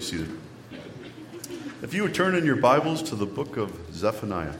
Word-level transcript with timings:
be 0.00 0.06
seated. 0.06 0.38
If 1.82 1.92
you 1.92 2.02
would 2.04 2.14
turn 2.14 2.34
in 2.34 2.46
your 2.46 2.56
Bibles 2.56 3.02
to 3.04 3.14
the 3.14 3.26
book 3.26 3.58
of 3.58 3.76
Zephaniah, 3.92 4.54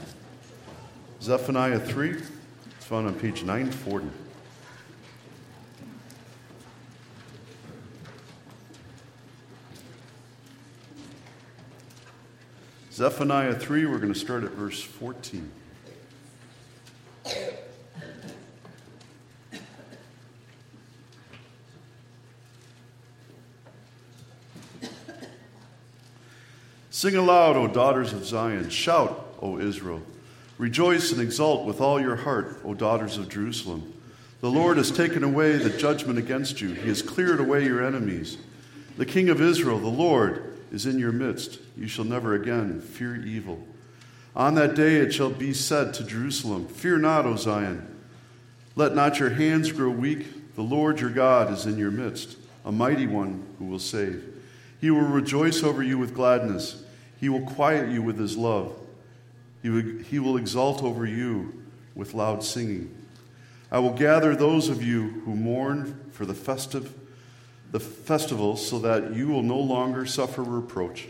Zephaniah 1.19 1.79
3, 1.79 2.11
it's 2.11 2.85
found 2.85 3.07
on 3.07 3.15
page 3.15 3.43
940. 3.43 4.07
Zephaniah 12.91 13.55
3, 13.55 13.85
we're 13.87 13.97
going 13.97 14.13
to 14.13 14.19
start 14.19 14.43
at 14.43 14.51
verse 14.51 14.79
14. 14.83 15.51
Sing 27.01 27.15
aloud, 27.15 27.57
O 27.57 27.65
daughters 27.67 28.13
of 28.13 28.23
Zion. 28.27 28.69
Shout, 28.69 29.35
O 29.41 29.57
Israel. 29.57 30.03
Rejoice 30.59 31.11
and 31.11 31.19
exult 31.19 31.65
with 31.65 31.81
all 31.81 31.99
your 31.99 32.15
heart, 32.15 32.59
O 32.63 32.75
daughters 32.75 33.17
of 33.17 33.27
Jerusalem. 33.27 33.91
The 34.39 34.51
Lord 34.51 34.77
has 34.77 34.91
taken 34.91 35.23
away 35.23 35.57
the 35.57 35.75
judgment 35.75 36.19
against 36.19 36.61
you, 36.61 36.75
He 36.75 36.89
has 36.89 37.01
cleared 37.01 37.39
away 37.39 37.65
your 37.65 37.83
enemies. 37.83 38.37
The 38.97 39.07
King 39.07 39.29
of 39.29 39.41
Israel, 39.41 39.79
the 39.79 39.87
Lord, 39.87 40.55
is 40.71 40.85
in 40.85 40.99
your 40.99 41.11
midst. 41.11 41.57
You 41.75 41.87
shall 41.87 42.05
never 42.05 42.35
again 42.35 42.79
fear 42.81 43.15
evil. 43.15 43.65
On 44.35 44.53
that 44.53 44.75
day 44.75 44.97
it 44.97 45.11
shall 45.11 45.31
be 45.31 45.55
said 45.55 45.95
to 45.95 46.03
Jerusalem, 46.03 46.67
Fear 46.67 46.99
not, 46.99 47.25
O 47.25 47.35
Zion. 47.35 47.99
Let 48.75 48.93
not 48.93 49.17
your 49.17 49.31
hands 49.31 49.71
grow 49.71 49.89
weak. 49.89 50.55
The 50.55 50.61
Lord 50.61 50.99
your 50.99 51.09
God 51.09 51.51
is 51.51 51.65
in 51.65 51.79
your 51.79 51.89
midst, 51.89 52.37
a 52.63 52.71
mighty 52.71 53.07
one 53.07 53.43
who 53.57 53.65
will 53.65 53.79
save. 53.79 54.23
He 54.79 54.91
will 54.91 55.01
rejoice 55.01 55.63
over 55.63 55.81
you 55.81 55.97
with 55.97 56.13
gladness. 56.13 56.83
He 57.21 57.29
will 57.29 57.41
quiet 57.41 57.89
you 57.89 58.01
with 58.01 58.19
his 58.19 58.35
love. 58.35 58.75
He 59.61 59.69
will, 59.69 60.03
he 60.03 60.19
will 60.19 60.35
exult 60.37 60.83
over 60.83 61.05
you 61.05 61.63
with 61.95 62.15
loud 62.15 62.43
singing. 62.43 62.93
I 63.71 63.79
will 63.79 63.93
gather 63.93 64.35
those 64.35 64.67
of 64.67 64.83
you 64.83 65.21
who 65.23 65.35
mourn 65.35 66.09
for 66.11 66.25
the 66.25 66.33
festive 66.33 66.97
the 67.71 67.79
festivals 67.79 68.67
so 68.67 68.79
that 68.79 69.15
you 69.15 69.29
will 69.29 69.43
no 69.43 69.57
longer 69.57 70.05
suffer 70.05 70.43
reproach. 70.43 71.07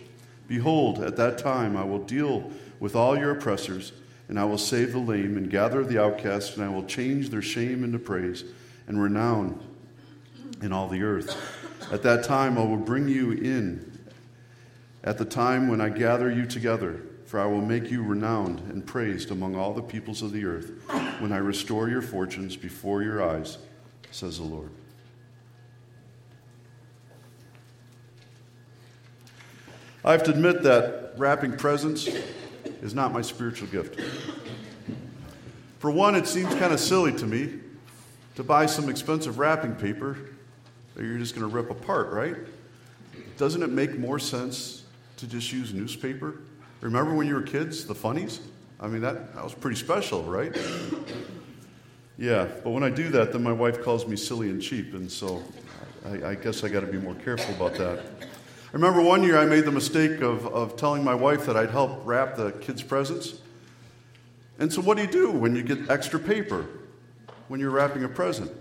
Behold, 0.48 1.04
at 1.04 1.16
that 1.16 1.40
time 1.40 1.76
I 1.76 1.84
will 1.84 2.04
deal 2.04 2.52
with 2.80 2.96
all 2.96 3.18
your 3.18 3.32
oppressors, 3.32 3.94
and 4.30 4.40
I 4.40 4.46
will 4.46 4.60
save 4.60 4.92
the 4.92 5.00
lame 5.00 5.38
and 5.38 5.50
gather 5.50 5.84
the 5.84 6.00
outcast, 6.00 6.56
and 6.56 6.64
I 6.64 6.70
will 6.70 6.84
change 6.84 7.30
their 7.30 7.42
shame 7.42 7.84
into 7.84 7.98
praise 7.98 8.44
and 8.88 9.02
renown 9.02 9.60
in 10.62 10.72
all 10.72 10.88
the 10.88 11.02
earth. 11.02 11.36
At 11.92 12.04
that 12.04 12.24
time 12.24 12.60
I 12.60 12.64
will 12.64 12.78
bring 12.78 13.08
you 13.08 13.32
in 13.32 13.91
at 15.04 15.18
the 15.18 15.26
time 15.26 15.68
when 15.68 15.82
I 15.82 15.90
gather 15.90 16.32
you 16.32 16.46
together, 16.46 17.02
for 17.26 17.40
I 17.40 17.46
will 17.46 17.62
make 17.62 17.90
you 17.90 18.04
renowned 18.04 18.60
and 18.72 18.86
praised 18.86 19.32
among 19.32 19.56
all 19.56 19.74
the 19.74 19.82
peoples 19.82 20.22
of 20.22 20.32
the 20.32 20.46
earth, 20.46 20.72
when 21.20 21.32
I 21.32 21.38
restore 21.38 21.90
your 21.90 22.02
fortunes 22.02 22.56
before 22.56 23.02
your 23.02 23.24
eyes, 23.24 23.58
says 24.12 24.38
the 24.38 24.44
Lord. 24.44 24.70
I 30.04 30.12
have 30.12 30.24
to 30.24 30.32
admit 30.32 30.64
that 30.64 31.14
wrapping 31.16 31.58
presents 31.58 32.10
is 32.82 32.94
not 32.94 33.14
my 33.14 33.22
spiritual 33.22 33.68
gift. 33.68 34.00
For 35.80 35.90
one, 35.90 36.16
it 36.16 36.28
seems 36.28 36.54
kind 36.56 36.74
of 36.74 36.80
silly 36.80 37.14
to 37.14 37.26
me 37.26 37.60
to 38.36 38.44
buy 38.44 38.66
some 38.66 38.90
expensive 38.90 39.40
wrapping 39.40 39.76
paper 39.76 40.18
that 40.96 41.04
you're 41.04 41.18
just 41.18 41.36
going 41.36 41.50
to 41.50 41.56
rip 41.56 41.70
apart, 41.72 42.12
right? 42.12 42.36
Doesn't 43.38 43.64
it 43.64 43.70
make 43.70 43.98
more 43.98 44.20
sense 44.20 44.81
to 45.22 45.28
just 45.28 45.54
use 45.54 45.72
newspaper. 45.72 46.40
Remember 46.82 47.14
when 47.14 47.28
you 47.28 47.36
were 47.36 47.44
kids, 47.44 47.86
the 47.86 47.94
funnies? 47.94 48.40
I 48.80 48.88
mean, 48.88 49.02
that, 49.02 49.36
that 49.36 49.44
was 49.44 49.54
pretty 49.54 49.76
special, 49.76 50.24
right? 50.24 50.58
Yeah, 52.18 52.48
but 52.64 52.72
when 52.72 52.82
I 52.82 52.90
do 52.90 53.10
that, 53.10 53.32
then 53.32 53.44
my 53.44 53.52
wife 53.52 53.84
calls 53.84 54.08
me 54.08 54.16
silly 54.16 54.50
and 54.50 54.60
cheap, 54.60 54.96
and 54.96 55.12
so 55.12 55.44
I, 56.06 56.30
I 56.30 56.36
guess 56.36 56.64
I 56.64 56.70
got 56.70 56.80
to 56.80 56.88
be 56.88 56.98
more 56.98 57.14
careful 57.14 57.54
about 57.54 57.76
that. 57.78 58.00
I 58.00 58.74
remember 58.74 59.00
one 59.00 59.22
year 59.22 59.38
I 59.38 59.46
made 59.46 59.66
the 59.66 59.72
mistake 59.72 60.22
of, 60.22 60.48
of 60.48 60.76
telling 60.76 61.04
my 61.04 61.14
wife 61.14 61.46
that 61.46 61.56
I'd 61.56 61.70
help 61.70 62.02
wrap 62.04 62.36
the 62.36 62.52
kids' 62.54 62.82
presents. 62.82 63.36
And 64.58 64.74
so, 64.74 64.82
what 64.82 64.98
do 64.98 65.04
you 65.04 65.12
do 65.12 65.30
when 65.30 65.56
you 65.56 65.62
get 65.62 65.88
extra 65.92 66.20
paper 66.20 66.66
when 67.48 67.60
you're 67.60 67.70
wrapping 67.70 68.04
a 68.06 68.10
present? 68.10 68.52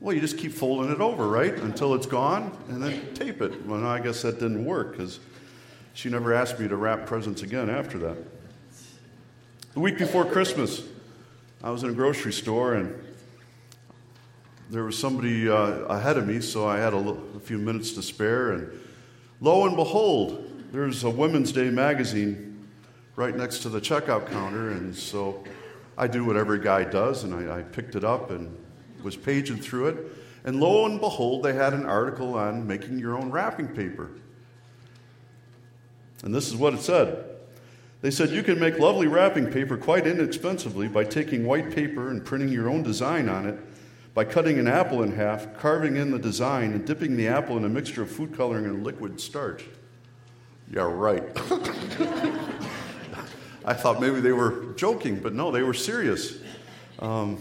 Well, 0.00 0.14
you 0.14 0.20
just 0.20 0.36
keep 0.36 0.52
folding 0.52 0.92
it 0.92 1.00
over, 1.00 1.26
right? 1.26 1.54
Until 1.54 1.94
it's 1.94 2.06
gone, 2.06 2.54
and 2.68 2.82
then 2.82 3.14
tape 3.14 3.40
it. 3.40 3.64
Well, 3.64 3.86
I 3.86 3.98
guess 3.98 4.20
that 4.22 4.40
didn't 4.40 4.62
work 4.62 4.92
because 4.92 5.20
she 5.96 6.10
never 6.10 6.34
asked 6.34 6.60
me 6.60 6.68
to 6.68 6.76
wrap 6.76 7.06
presents 7.06 7.42
again 7.42 7.70
after 7.70 7.96
that. 7.96 8.18
The 9.72 9.80
week 9.80 9.96
before 9.96 10.26
Christmas, 10.26 10.82
I 11.64 11.70
was 11.70 11.84
in 11.84 11.88
a 11.88 11.94
grocery 11.94 12.34
store 12.34 12.74
and 12.74 13.02
there 14.68 14.84
was 14.84 14.98
somebody 14.98 15.48
uh, 15.48 15.56
ahead 15.56 16.18
of 16.18 16.26
me, 16.26 16.40
so 16.42 16.66
I 16.68 16.76
had 16.76 16.92
a, 16.92 16.98
l- 16.98 17.22
a 17.34 17.40
few 17.40 17.56
minutes 17.56 17.92
to 17.92 18.02
spare. 18.02 18.52
And 18.52 18.78
lo 19.40 19.66
and 19.66 19.74
behold, 19.74 20.46
there's 20.70 21.02
a 21.02 21.08
Women's 21.08 21.50
Day 21.50 21.70
magazine 21.70 22.68
right 23.14 23.34
next 23.34 23.60
to 23.60 23.70
the 23.70 23.80
checkout 23.80 24.30
counter. 24.30 24.72
And 24.72 24.94
so 24.94 25.44
I 25.96 26.08
do 26.08 26.26
what 26.26 26.36
every 26.36 26.58
guy 26.58 26.84
does, 26.84 27.24
and 27.24 27.34
I, 27.34 27.60
I 27.60 27.62
picked 27.62 27.94
it 27.94 28.04
up 28.04 28.30
and 28.30 28.54
was 29.02 29.16
paging 29.16 29.62
through 29.62 29.86
it. 29.88 29.96
And 30.44 30.60
lo 30.60 30.84
and 30.84 31.00
behold, 31.00 31.42
they 31.42 31.54
had 31.54 31.72
an 31.72 31.86
article 31.86 32.34
on 32.34 32.66
making 32.66 32.98
your 32.98 33.16
own 33.16 33.30
wrapping 33.30 33.68
paper. 33.68 34.10
And 36.22 36.34
this 36.34 36.48
is 36.48 36.56
what 36.56 36.74
it 36.74 36.80
said. 36.80 37.24
They 38.02 38.10
said 38.10 38.30
you 38.30 38.42
can 38.42 38.60
make 38.60 38.78
lovely 38.78 39.06
wrapping 39.06 39.50
paper 39.50 39.76
quite 39.76 40.06
inexpensively 40.06 40.88
by 40.88 41.04
taking 41.04 41.46
white 41.46 41.74
paper 41.74 42.10
and 42.10 42.24
printing 42.24 42.50
your 42.50 42.68
own 42.68 42.82
design 42.82 43.28
on 43.28 43.46
it, 43.46 43.58
by 44.14 44.24
cutting 44.24 44.58
an 44.58 44.68
apple 44.68 45.02
in 45.02 45.12
half, 45.12 45.56
carving 45.58 45.96
in 45.96 46.10
the 46.10 46.18
design, 46.18 46.72
and 46.72 46.86
dipping 46.86 47.16
the 47.16 47.28
apple 47.28 47.56
in 47.56 47.64
a 47.64 47.68
mixture 47.68 48.02
of 48.02 48.10
food 48.10 48.36
coloring 48.36 48.64
and 48.66 48.84
liquid 48.84 49.20
starch. 49.20 49.64
Yeah, 50.70 50.82
right. 50.82 51.22
I 53.64 53.74
thought 53.74 54.00
maybe 54.00 54.20
they 54.20 54.32
were 54.32 54.72
joking, 54.74 55.18
but 55.18 55.34
no, 55.34 55.50
they 55.50 55.62
were 55.62 55.74
serious. 55.74 56.38
Um, 57.00 57.38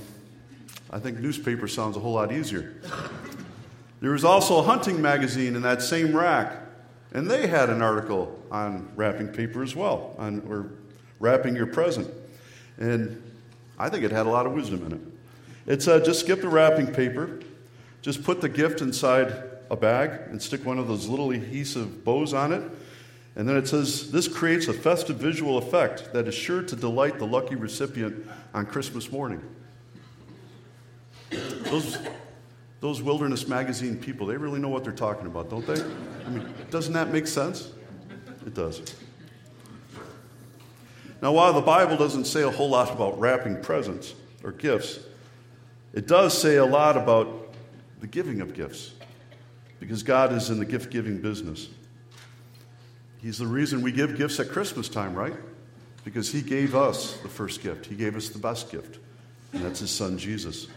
I 0.90 1.00
think 1.00 1.19
newspaper 1.19 1.68
sounds 1.68 1.97
a 1.97 2.00
whole 2.00 2.14
lot 2.14 2.31
easier. 2.31 2.81
There 4.02 4.12
was 4.12 4.24
also 4.24 4.59
a 4.59 4.64
hunting 4.64 5.02
magazine 5.02 5.56
in 5.56 5.62
that 5.64 5.81
same 5.81 6.16
rack 6.16 6.65
and 7.16 7.31
they 7.31 7.48
had 7.48 7.70
an 7.70 7.81
article 7.81 8.38
on 8.52 8.90
wrapping 8.98 9.30
paper 9.30 9.64
as 9.64 9.74
well, 9.74 10.14
on 10.18 10.42
or 10.50 10.70
wrapping 11.22 11.56
your 11.56 11.66
present. 11.66 12.14
And 12.78 13.24
I 13.80 13.88
think 13.88 14.03
it 14.03 14.12
had 14.12 14.26
a 14.26 14.30
lot 14.30 14.46
of 14.46 14.52
wisdom 14.52 14.86
in 14.86 14.92
it. 14.92 15.76
It 15.76 15.81
said 15.81 16.03
just 16.03 16.20
skip 16.20 16.42
the 16.42 16.50
wrapping 16.50 16.88
paper, 16.88 17.40
just 18.02 18.22
put 18.26 18.42
the 18.42 18.50
gift 18.50 18.81
inside 18.81 19.34
a 19.72 19.78
bag 19.78 20.30
and 20.30 20.42
stick 20.42 20.66
one 20.66 20.78
of 20.78 20.90
those 20.90 21.08
little 21.08 21.31
adhesive 21.31 22.03
bows 22.03 22.34
on 22.34 22.52
it. 22.52 22.70
And 23.38 23.47
then 23.47 23.56
it 23.56 23.70
says 23.70 24.12
this 24.12 24.28
creates 24.28 24.68
a 24.68 24.74
festive 24.74 25.16
visual 25.16 25.58
effect 25.58 26.12
that 26.12 26.28
is 26.28 26.36
sure 26.36 26.64
to 26.64 26.76
delight 26.76 27.18
the 27.18 27.26
lucky 27.26 27.56
recipient 27.56 28.28
on 28.53 28.66
Christmas 28.66 29.09
morning. 29.09 29.42
Those, 31.30 31.97
those 32.85 33.01
Wilderness 33.01 33.47
Magazine 33.47 33.97
people, 33.97 34.28
they 34.28 34.38
really 34.38 34.59
know 34.59 34.69
what 34.69 34.84
they're 34.84 34.94
talking 34.94 35.25
about, 35.25 35.50
don't 35.50 35.66
they? 35.66 35.81
I 36.23 36.29
mean, 36.29 36.47
doesn't 36.69 36.94
that 36.94 37.12
make 37.12 37.25
sense? 37.25 37.72
It 38.46 38.53
does. 38.53 38.79
Now, 41.19 41.31
while 41.31 41.51
the 41.51 41.62
Bible 41.62 41.97
doesn't 41.97 42.25
say 42.25 42.44
a 42.44 42.51
whole 42.51 42.69
lot 42.69 42.91
about 42.91 43.19
wrapping 43.19 43.59
presents 43.63 44.13
or 44.44 44.51
gifts, 44.51 45.00
it 45.96 46.06
does 46.06 46.40
say 46.40 46.57
a 46.57 46.66
lot 46.66 46.96
about 46.96 47.56
the 48.01 48.07
giving 48.07 48.40
of 48.40 48.53
gifts 48.53 48.94
because 49.79 50.03
God 50.03 50.31
is 50.31 50.52
in 50.52 50.59
the 50.59 50.66
gift 50.66 50.91
giving 50.91 51.20
business. 51.20 51.70
He's 53.20 53.40
the 53.40 53.47
reason 53.47 53.81
we 53.81 53.93
give 53.93 54.16
gifts 54.16 54.40
at 54.40 54.49
Christmas 54.49 54.90
time, 54.90 55.16
right? 55.16 55.34
Because 56.03 56.31
He 56.31 56.43
gave 56.43 56.76
us 56.76 57.17
the 57.22 57.29
first 57.29 57.64
gift, 57.64 57.88
He 57.88 57.96
gave 57.96 58.16
us 58.16 58.29
the 58.29 58.38
best 58.38 58.72
gift, 58.72 58.99
and 59.53 59.64
that's 59.66 59.79
His 59.79 59.90
Son, 59.90 60.20
Jesus. 60.20 60.67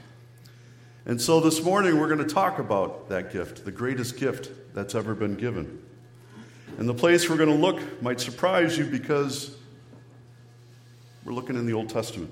And 1.06 1.20
so 1.20 1.40
this 1.40 1.62
morning 1.62 1.98
we're 1.98 2.08
going 2.08 2.26
to 2.26 2.34
talk 2.34 2.58
about 2.58 3.08
that 3.08 3.32
gift, 3.32 3.64
the 3.64 3.72
greatest 3.72 4.18
gift 4.18 4.50
that's 4.74 4.94
ever 4.94 5.14
been 5.14 5.34
given. 5.34 5.82
And 6.78 6.88
the 6.88 6.94
place 6.94 7.28
we're 7.28 7.36
going 7.36 7.48
to 7.48 7.54
look 7.54 8.02
might 8.02 8.20
surprise 8.20 8.76
you 8.78 8.84
because 8.84 9.56
we're 11.24 11.32
looking 11.32 11.56
in 11.56 11.66
the 11.66 11.72
Old 11.72 11.88
Testament. 11.88 12.30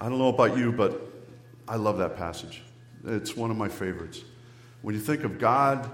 I 0.00 0.08
don't 0.08 0.18
know 0.18 0.28
about 0.28 0.56
you, 0.56 0.70
but 0.70 1.00
I 1.66 1.76
love 1.76 1.98
that 1.98 2.16
passage. 2.16 2.62
It's 3.06 3.36
one 3.36 3.50
of 3.50 3.56
my 3.56 3.68
favorites. 3.68 4.20
When 4.82 4.94
you 4.94 5.00
think 5.00 5.24
of 5.24 5.38
God 5.38 5.90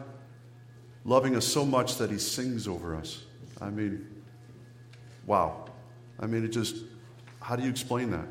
loving 1.04 1.36
us 1.36 1.46
so 1.46 1.64
much 1.64 1.96
that 1.96 2.10
he 2.10 2.18
sings 2.18 2.66
over 2.68 2.94
us, 2.96 3.24
I 3.60 3.70
mean, 3.70 4.06
wow. 5.26 5.66
I 6.18 6.26
mean, 6.26 6.44
it 6.44 6.48
just, 6.48 6.76
how 7.40 7.56
do 7.56 7.62
you 7.62 7.70
explain 7.70 8.10
that? 8.10 8.26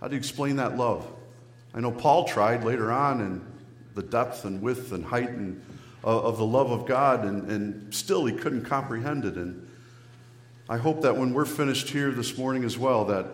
How 0.00 0.08
do 0.08 0.14
you 0.14 0.18
explain 0.18 0.56
that 0.56 0.76
love? 0.76 1.06
I 1.74 1.80
know 1.80 1.92
Paul 1.92 2.24
tried 2.24 2.64
later 2.64 2.90
on, 2.90 3.20
in 3.20 3.46
the 3.94 4.02
depth 4.02 4.44
and 4.44 4.62
width 4.62 4.92
and 4.92 5.04
height 5.04 5.30
and 5.30 5.60
of, 6.04 6.24
of 6.24 6.38
the 6.38 6.46
love 6.46 6.70
of 6.70 6.86
God, 6.86 7.24
and, 7.24 7.50
and 7.50 7.94
still 7.94 8.24
he 8.26 8.34
couldn't 8.34 8.64
comprehend 8.64 9.24
it. 9.24 9.36
And 9.36 9.68
I 10.68 10.76
hope 10.76 11.02
that 11.02 11.16
when 11.16 11.32
we're 11.32 11.44
finished 11.44 11.90
here 11.90 12.10
this 12.10 12.38
morning 12.38 12.64
as 12.64 12.78
well, 12.78 13.04
that 13.06 13.26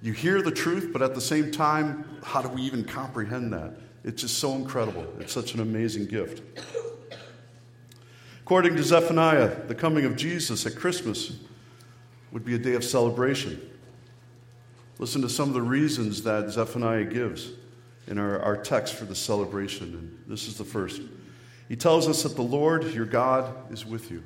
you 0.00 0.12
hear 0.12 0.42
the 0.42 0.50
truth, 0.50 0.90
but 0.92 1.02
at 1.02 1.14
the 1.14 1.20
same 1.20 1.50
time, 1.50 2.04
how 2.22 2.42
do 2.42 2.48
we 2.48 2.62
even 2.62 2.84
comprehend 2.84 3.52
that? 3.52 3.74
It's 4.04 4.22
just 4.22 4.38
so 4.38 4.54
incredible. 4.54 5.06
It's 5.20 5.32
such 5.32 5.54
an 5.54 5.60
amazing 5.60 6.06
gift. 6.06 6.42
According 8.42 8.76
to 8.76 8.82
Zephaniah, 8.82 9.66
the 9.68 9.74
coming 9.74 10.04
of 10.04 10.16
Jesus 10.16 10.66
at 10.66 10.74
Christmas 10.74 11.38
would 12.32 12.44
be 12.44 12.54
a 12.54 12.58
day 12.58 12.74
of 12.74 12.82
celebration. 12.82 13.60
Listen 15.02 15.20
to 15.22 15.28
some 15.28 15.48
of 15.48 15.54
the 15.54 15.60
reasons 15.60 16.22
that 16.22 16.48
Zephaniah 16.50 17.02
gives 17.02 17.50
in 18.06 18.18
our, 18.18 18.38
our 18.38 18.56
text 18.56 18.94
for 18.94 19.04
the 19.04 19.16
celebration. 19.16 19.88
And 19.88 20.32
this 20.32 20.46
is 20.46 20.56
the 20.56 20.64
first. 20.64 21.02
He 21.68 21.74
tells 21.74 22.06
us 22.06 22.22
that 22.22 22.36
the 22.36 22.42
Lord, 22.42 22.84
your 22.94 23.04
God, 23.04 23.52
is 23.72 23.84
with 23.84 24.12
you, 24.12 24.22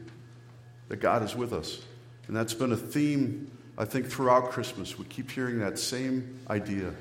that 0.88 0.96
God 0.96 1.23
is 1.23 1.34
with 1.34 1.55
us. 1.55 1.81
And 2.26 2.37
that's 2.37 2.52
been 2.52 2.73
a 2.73 2.76
theme, 2.76 3.50
I 3.78 3.87
think, 3.87 4.05
throughout 4.05 4.50
Christmas. 4.50 4.99
We 4.99 5.06
keep 5.06 5.31
hearing 5.31 5.61
that 5.61 5.78
same 5.78 6.40
idea 6.50 6.93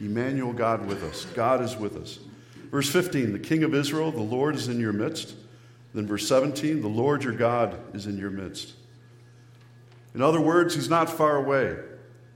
Emmanuel, 0.00 0.52
God 0.52 0.84
with 0.86 1.04
us. 1.04 1.24
God 1.26 1.62
is 1.62 1.76
with 1.76 1.96
us. 1.96 2.18
Verse 2.72 2.90
15, 2.90 3.32
the 3.32 3.38
King 3.38 3.62
of 3.62 3.76
Israel, 3.76 4.10
the 4.10 4.20
Lord 4.20 4.56
is 4.56 4.66
in 4.66 4.80
your 4.80 4.92
midst. 4.92 5.36
Then 5.94 6.04
verse 6.04 6.26
17, 6.26 6.80
the 6.80 6.88
Lord 6.88 7.22
your 7.22 7.34
God 7.34 7.78
is 7.94 8.06
in 8.06 8.18
your 8.18 8.30
midst. 8.30 8.72
In 10.16 10.20
other 10.20 10.40
words, 10.40 10.74
he's 10.74 10.90
not 10.90 11.08
far 11.08 11.36
away. 11.36 11.76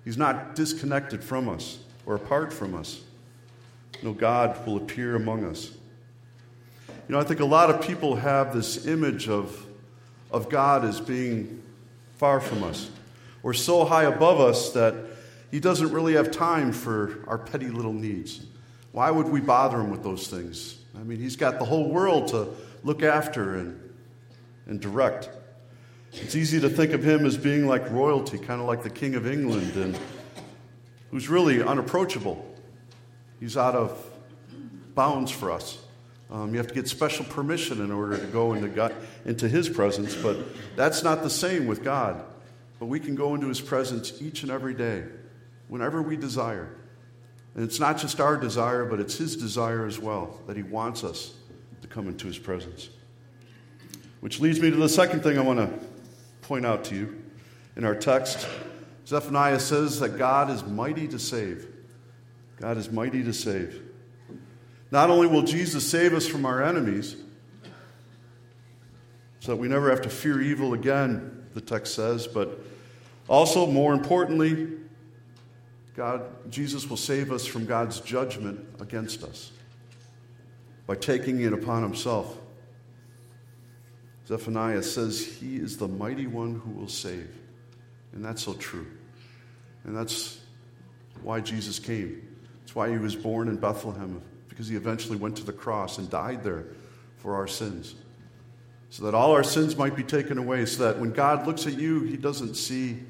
He's 0.04 0.18
not 0.18 0.54
disconnected 0.54 1.24
from 1.24 1.48
us 1.48 1.78
or 2.06 2.14
apart 2.14 2.52
from 2.52 2.74
us. 2.74 3.00
No, 4.02 4.12
God 4.12 4.66
will 4.66 4.76
appear 4.76 5.16
among 5.16 5.44
us. 5.44 5.70
You 7.08 7.14
know, 7.14 7.18
I 7.18 7.24
think 7.24 7.40
a 7.40 7.44
lot 7.44 7.70
of 7.70 7.80
people 7.82 8.16
have 8.16 8.54
this 8.54 8.86
image 8.86 9.28
of, 9.28 9.66
of 10.30 10.48
God 10.48 10.84
as 10.84 11.00
being 11.00 11.62
far 12.16 12.40
from 12.40 12.62
us 12.62 12.90
or 13.42 13.54
so 13.54 13.84
high 13.84 14.04
above 14.04 14.40
us 14.40 14.72
that 14.72 14.94
he 15.50 15.60
doesn't 15.60 15.92
really 15.92 16.14
have 16.14 16.30
time 16.30 16.72
for 16.72 17.22
our 17.26 17.38
petty 17.38 17.68
little 17.68 17.92
needs. 17.92 18.44
Why 18.92 19.10
would 19.10 19.28
we 19.28 19.40
bother 19.40 19.80
him 19.80 19.90
with 19.90 20.02
those 20.02 20.28
things? 20.28 20.78
I 20.98 21.02
mean, 21.02 21.18
he's 21.18 21.36
got 21.36 21.58
the 21.58 21.64
whole 21.64 21.90
world 21.90 22.28
to 22.28 22.48
look 22.82 23.02
after 23.02 23.56
and, 23.56 23.92
and 24.66 24.80
direct. 24.80 25.28
It's 26.16 26.36
easy 26.36 26.60
to 26.60 26.68
think 26.68 26.92
of 26.92 27.02
him 27.02 27.26
as 27.26 27.36
being 27.36 27.66
like 27.66 27.90
royalty, 27.90 28.38
kind 28.38 28.60
of 28.60 28.68
like 28.68 28.84
the 28.84 28.90
King 28.90 29.16
of 29.16 29.26
England, 29.26 29.74
and 29.74 29.98
who's 31.10 31.28
really 31.28 31.60
unapproachable. 31.60 32.44
He's 33.40 33.56
out 33.56 33.74
of 33.74 34.00
bounds 34.94 35.32
for 35.32 35.50
us. 35.50 35.78
Um, 36.30 36.52
you 36.52 36.58
have 36.58 36.68
to 36.68 36.74
get 36.74 36.88
special 36.88 37.24
permission 37.24 37.82
in 37.82 37.90
order 37.90 38.16
to 38.16 38.26
go 38.26 38.54
into, 38.54 38.68
God, 38.68 38.94
into 39.24 39.48
His 39.48 39.68
presence, 39.68 40.14
but 40.14 40.36
that's 40.76 41.02
not 41.02 41.22
the 41.22 41.30
same 41.30 41.66
with 41.66 41.82
God. 41.82 42.24
But 42.78 42.86
we 42.86 43.00
can 43.00 43.16
go 43.16 43.34
into 43.34 43.48
His 43.48 43.60
presence 43.60 44.22
each 44.22 44.42
and 44.42 44.52
every 44.52 44.74
day, 44.74 45.04
whenever 45.68 46.00
we 46.00 46.16
desire. 46.16 46.76
And 47.54 47.64
it's 47.64 47.80
not 47.80 47.98
just 47.98 48.20
our 48.20 48.36
desire, 48.36 48.84
but 48.84 49.00
it's 49.00 49.16
His 49.16 49.36
desire 49.36 49.84
as 49.84 49.98
well, 49.98 50.40
that 50.46 50.56
He 50.56 50.62
wants 50.62 51.02
us 51.02 51.34
to 51.82 51.88
come 51.88 52.06
into 52.06 52.28
His 52.28 52.38
presence. 52.38 52.88
Which 54.20 54.40
leads 54.40 54.60
me 54.60 54.70
to 54.70 54.76
the 54.76 54.88
second 54.88 55.22
thing 55.22 55.38
I 55.38 55.42
want 55.42 55.58
to 55.58 55.93
point 56.44 56.66
out 56.66 56.84
to 56.84 56.94
you 56.94 57.22
in 57.76 57.84
our 57.84 57.94
text. 57.94 58.46
Zephaniah 59.06 59.60
says 59.60 60.00
that 60.00 60.18
God 60.18 60.50
is 60.50 60.64
mighty 60.64 61.08
to 61.08 61.18
save. 61.18 61.66
God 62.60 62.76
is 62.76 62.90
mighty 62.90 63.22
to 63.24 63.32
save. 63.32 63.82
Not 64.90 65.10
only 65.10 65.26
will 65.26 65.42
Jesus 65.42 65.88
save 65.88 66.14
us 66.14 66.26
from 66.26 66.46
our 66.46 66.62
enemies, 66.62 67.16
so 69.40 69.52
that 69.52 69.56
we 69.56 69.68
never 69.68 69.90
have 69.90 70.02
to 70.02 70.08
fear 70.08 70.40
evil 70.40 70.72
again, 70.74 71.46
the 71.54 71.60
text 71.60 71.94
says, 71.94 72.26
but 72.26 72.60
also, 73.26 73.66
more 73.66 73.94
importantly, 73.94 74.68
God, 75.96 76.50
Jesus 76.50 76.88
will 76.88 76.98
save 76.98 77.32
us 77.32 77.46
from 77.46 77.64
God's 77.64 78.00
judgment 78.00 78.60
against 78.80 79.22
us 79.22 79.50
by 80.86 80.94
taking 80.94 81.40
it 81.40 81.52
upon 81.52 81.82
himself. 81.82 82.36
Zephaniah 84.26 84.82
says 84.82 85.24
he 85.24 85.56
is 85.56 85.76
the 85.76 85.88
mighty 85.88 86.26
one 86.26 86.54
who 86.54 86.70
will 86.70 86.88
save. 86.88 87.30
And 88.12 88.24
that's 88.24 88.42
so 88.42 88.54
true. 88.54 88.86
And 89.84 89.96
that's 89.96 90.40
why 91.22 91.40
Jesus 91.40 91.78
came. 91.78 92.26
That's 92.60 92.74
why 92.74 92.90
he 92.90 92.98
was 92.98 93.14
born 93.14 93.48
in 93.48 93.56
Bethlehem 93.56 94.22
because 94.48 94.68
he 94.68 94.76
eventually 94.76 95.18
went 95.18 95.36
to 95.36 95.44
the 95.44 95.52
cross 95.52 95.98
and 95.98 96.08
died 96.08 96.44
there 96.44 96.64
for 97.16 97.34
our 97.34 97.48
sins. 97.48 97.94
So 98.90 99.04
that 99.04 99.14
all 99.14 99.32
our 99.32 99.42
sins 99.42 99.76
might 99.76 99.96
be 99.96 100.04
taken 100.04 100.38
away, 100.38 100.66
so 100.66 100.84
that 100.84 101.00
when 101.00 101.10
God 101.10 101.46
looks 101.48 101.66
at 101.66 101.74
you, 101.74 102.02
he 102.02 102.16
doesn't 102.16 102.54
see 102.54 103.00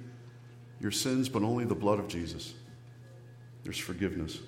your 0.80 0.90
sins, 0.90 1.28
but 1.28 1.42
only 1.42 1.66
the 1.66 1.74
blood 1.74 1.98
of 1.98 2.08
Jesus. 2.08 2.54
There's 3.62 3.76
forgiveness. 3.76 4.38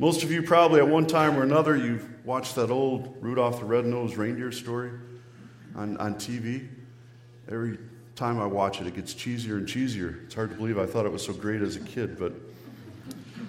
Most 0.00 0.22
of 0.22 0.32
you 0.32 0.42
probably 0.42 0.80
at 0.80 0.88
one 0.88 1.06
time 1.06 1.36
or 1.36 1.42
another, 1.42 1.76
you've 1.76 2.08
watched 2.24 2.54
that 2.54 2.70
old 2.70 3.18
Rudolph 3.20 3.58
the 3.58 3.66
Red-Nosed 3.66 4.16
Reindeer 4.16 4.50
story 4.50 4.92
on, 5.76 5.98
on 5.98 6.14
TV. 6.14 6.68
Every 7.50 7.76
time 8.16 8.40
I 8.40 8.46
watch 8.46 8.80
it, 8.80 8.86
it 8.86 8.94
gets 8.94 9.12
cheesier 9.12 9.58
and 9.58 9.66
cheesier. 9.66 10.24
It's 10.24 10.34
hard 10.34 10.52
to 10.52 10.56
believe 10.56 10.78
I 10.78 10.86
thought 10.86 11.04
it 11.04 11.12
was 11.12 11.22
so 11.22 11.34
great 11.34 11.60
as 11.60 11.76
a 11.76 11.80
kid, 11.80 12.18
but 12.18 12.32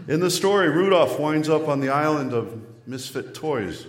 in 0.09 0.19
the 0.19 0.29
story, 0.29 0.67
Rudolph 0.67 1.17
winds 1.17 1.47
up 1.47 1.69
on 1.69 1.79
the 1.79 1.87
island 1.87 2.33
of 2.33 2.61
misfit 2.85 3.33
toys. 3.33 3.87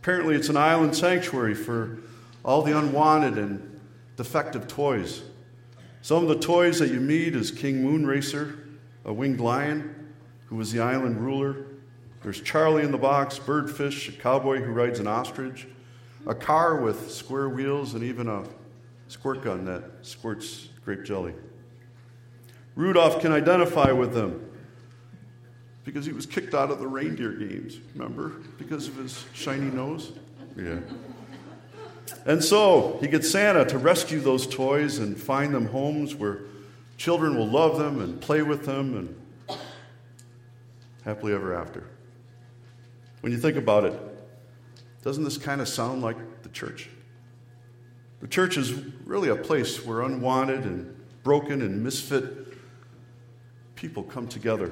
Apparently, 0.00 0.36
it's 0.36 0.48
an 0.48 0.56
island 0.56 0.96
sanctuary 0.96 1.54
for 1.54 1.98
all 2.46 2.62
the 2.62 2.78
unwanted 2.78 3.36
and 3.36 3.78
defective 4.16 4.68
toys. 4.68 5.20
Some 6.00 6.22
of 6.22 6.30
the 6.30 6.38
toys 6.38 6.78
that 6.78 6.90
you 6.90 7.00
meet 7.00 7.36
is 7.36 7.50
King 7.50 7.84
Moonracer, 7.84 8.58
a 9.04 9.12
winged 9.12 9.40
lion, 9.40 9.97
who 10.48 10.56
was 10.56 10.72
the 10.72 10.80
island 10.80 11.20
ruler. 11.20 11.66
There's 12.22 12.40
Charlie 12.40 12.82
in 12.82 12.90
the 12.90 12.98
box, 12.98 13.38
Birdfish, 13.38 14.08
a 14.08 14.12
cowboy 14.12 14.60
who 14.60 14.72
rides 14.72 14.98
an 14.98 15.06
ostrich, 15.06 15.66
a 16.26 16.34
car 16.34 16.80
with 16.80 17.10
square 17.10 17.48
wheels, 17.48 17.94
and 17.94 18.02
even 18.02 18.28
a 18.28 18.44
squirt 19.08 19.42
gun 19.42 19.64
that 19.66 19.84
squirts 20.02 20.68
grape 20.84 21.04
jelly. 21.04 21.34
Rudolph 22.74 23.20
can 23.20 23.32
identify 23.32 23.92
with 23.92 24.14
them 24.14 24.44
because 25.84 26.04
he 26.04 26.12
was 26.12 26.26
kicked 26.26 26.54
out 26.54 26.70
of 26.70 26.78
the 26.80 26.86
reindeer 26.86 27.32
games, 27.32 27.78
remember? 27.94 28.28
Because 28.58 28.88
of 28.88 28.96
his 28.96 29.24
shiny 29.32 29.70
nose? 29.70 30.12
Yeah. 30.56 30.80
And 32.26 32.42
so 32.42 32.98
he 33.00 33.08
gets 33.08 33.30
Santa 33.30 33.64
to 33.66 33.78
rescue 33.78 34.20
those 34.20 34.46
toys 34.46 34.98
and 34.98 35.16
find 35.16 35.54
them 35.54 35.66
homes 35.66 36.14
where 36.14 36.40
children 36.96 37.36
will 37.36 37.48
love 37.48 37.78
them 37.78 38.00
and 38.00 38.20
play 38.20 38.42
with 38.42 38.64
them 38.64 38.96
and 38.96 39.14
happily 41.08 41.32
ever 41.32 41.54
after. 41.54 41.84
When 43.22 43.32
you 43.32 43.38
think 43.38 43.56
about 43.56 43.86
it, 43.86 43.98
doesn't 45.02 45.24
this 45.24 45.38
kind 45.38 45.62
of 45.62 45.66
sound 45.66 46.02
like 46.02 46.42
the 46.42 46.50
church? 46.50 46.90
The 48.20 48.28
church 48.28 48.58
is 48.58 48.74
really 49.06 49.30
a 49.30 49.36
place 49.36 49.86
where 49.86 50.02
unwanted 50.02 50.64
and 50.64 50.94
broken 51.22 51.62
and 51.62 51.82
misfit 51.82 52.48
people 53.74 54.02
come 54.02 54.28
together 54.28 54.70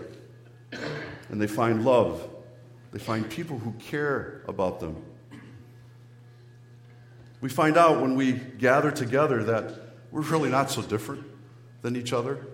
and 1.31 1.41
they 1.41 1.47
find 1.47 1.87
love. 1.87 2.29
They 2.93 2.99
find 2.99 3.31
people 3.31 3.59
who 3.59 3.73
care 3.73 4.43
about 4.47 4.79
them. 4.79 5.03
We 7.41 7.49
find 7.49 7.79
out 7.79 8.03
when 8.03 8.15
we 8.15 8.33
gather 8.33 8.91
together 8.91 9.43
that 9.45 9.73
we're 10.11 10.21
really 10.21 10.51
not 10.51 10.71
so 10.71 10.83
different 10.83 11.25
than 11.81 11.97
each 11.97 12.13
other. 12.13 12.47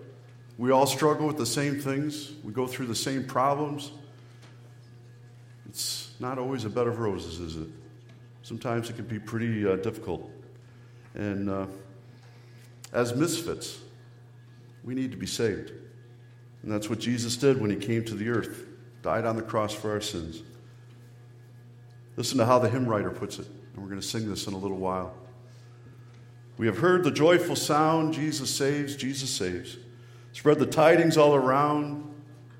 We 0.57 0.71
all 0.71 0.85
struggle 0.85 1.25
with 1.25 1.37
the 1.37 1.45
same 1.45 1.79
things, 1.79 2.31
we 2.43 2.53
go 2.53 2.67
through 2.67 2.87
the 2.87 2.95
same 2.95 3.25
problems. 3.25 3.91
It's 5.67 6.11
not 6.19 6.37
always 6.37 6.65
a 6.65 6.69
bed 6.69 6.85
of 6.85 6.99
roses, 6.99 7.39
is 7.39 7.55
it? 7.55 7.67
Sometimes 8.43 8.89
it 8.89 8.95
can 8.95 9.05
be 9.05 9.17
pretty 9.17 9.67
uh, 9.67 9.77
difficult. 9.77 10.29
And 11.15 11.49
uh, 11.49 11.65
as 12.91 13.15
misfits, 13.15 13.79
we 14.83 14.93
need 14.93 15.11
to 15.11 15.17
be 15.17 15.25
saved. 15.25 15.71
And 16.61 16.71
that's 16.71 16.89
what 16.89 16.99
Jesus 16.99 17.35
did 17.35 17.59
when 17.59 17.71
he 17.71 17.77
came 17.77 18.03
to 18.05 18.13
the 18.13 18.29
earth, 18.29 18.67
died 19.01 19.25
on 19.25 19.35
the 19.35 19.41
cross 19.41 19.73
for 19.73 19.91
our 19.91 20.01
sins. 20.01 20.43
Listen 22.15 22.37
to 22.37 22.45
how 22.45 22.59
the 22.59 22.69
hymn 22.69 22.87
writer 22.87 23.09
puts 23.09 23.39
it, 23.39 23.47
and 23.47 23.81
we're 23.81 23.89
going 23.89 23.99
to 23.99 24.07
sing 24.07 24.29
this 24.29 24.45
in 24.45 24.53
a 24.53 24.57
little 24.57 24.77
while. 24.77 25.15
We 26.57 26.67
have 26.67 26.77
heard 26.77 27.03
the 27.03 27.11
joyful 27.11 27.55
sound 27.55 28.13
Jesus 28.13 28.55
saves, 28.55 28.95
Jesus 28.95 29.29
saves. 29.29 29.77
Spread 30.33 30.59
the 30.59 30.65
tidings 30.65 31.15
all 31.15 31.35
around 31.35 32.13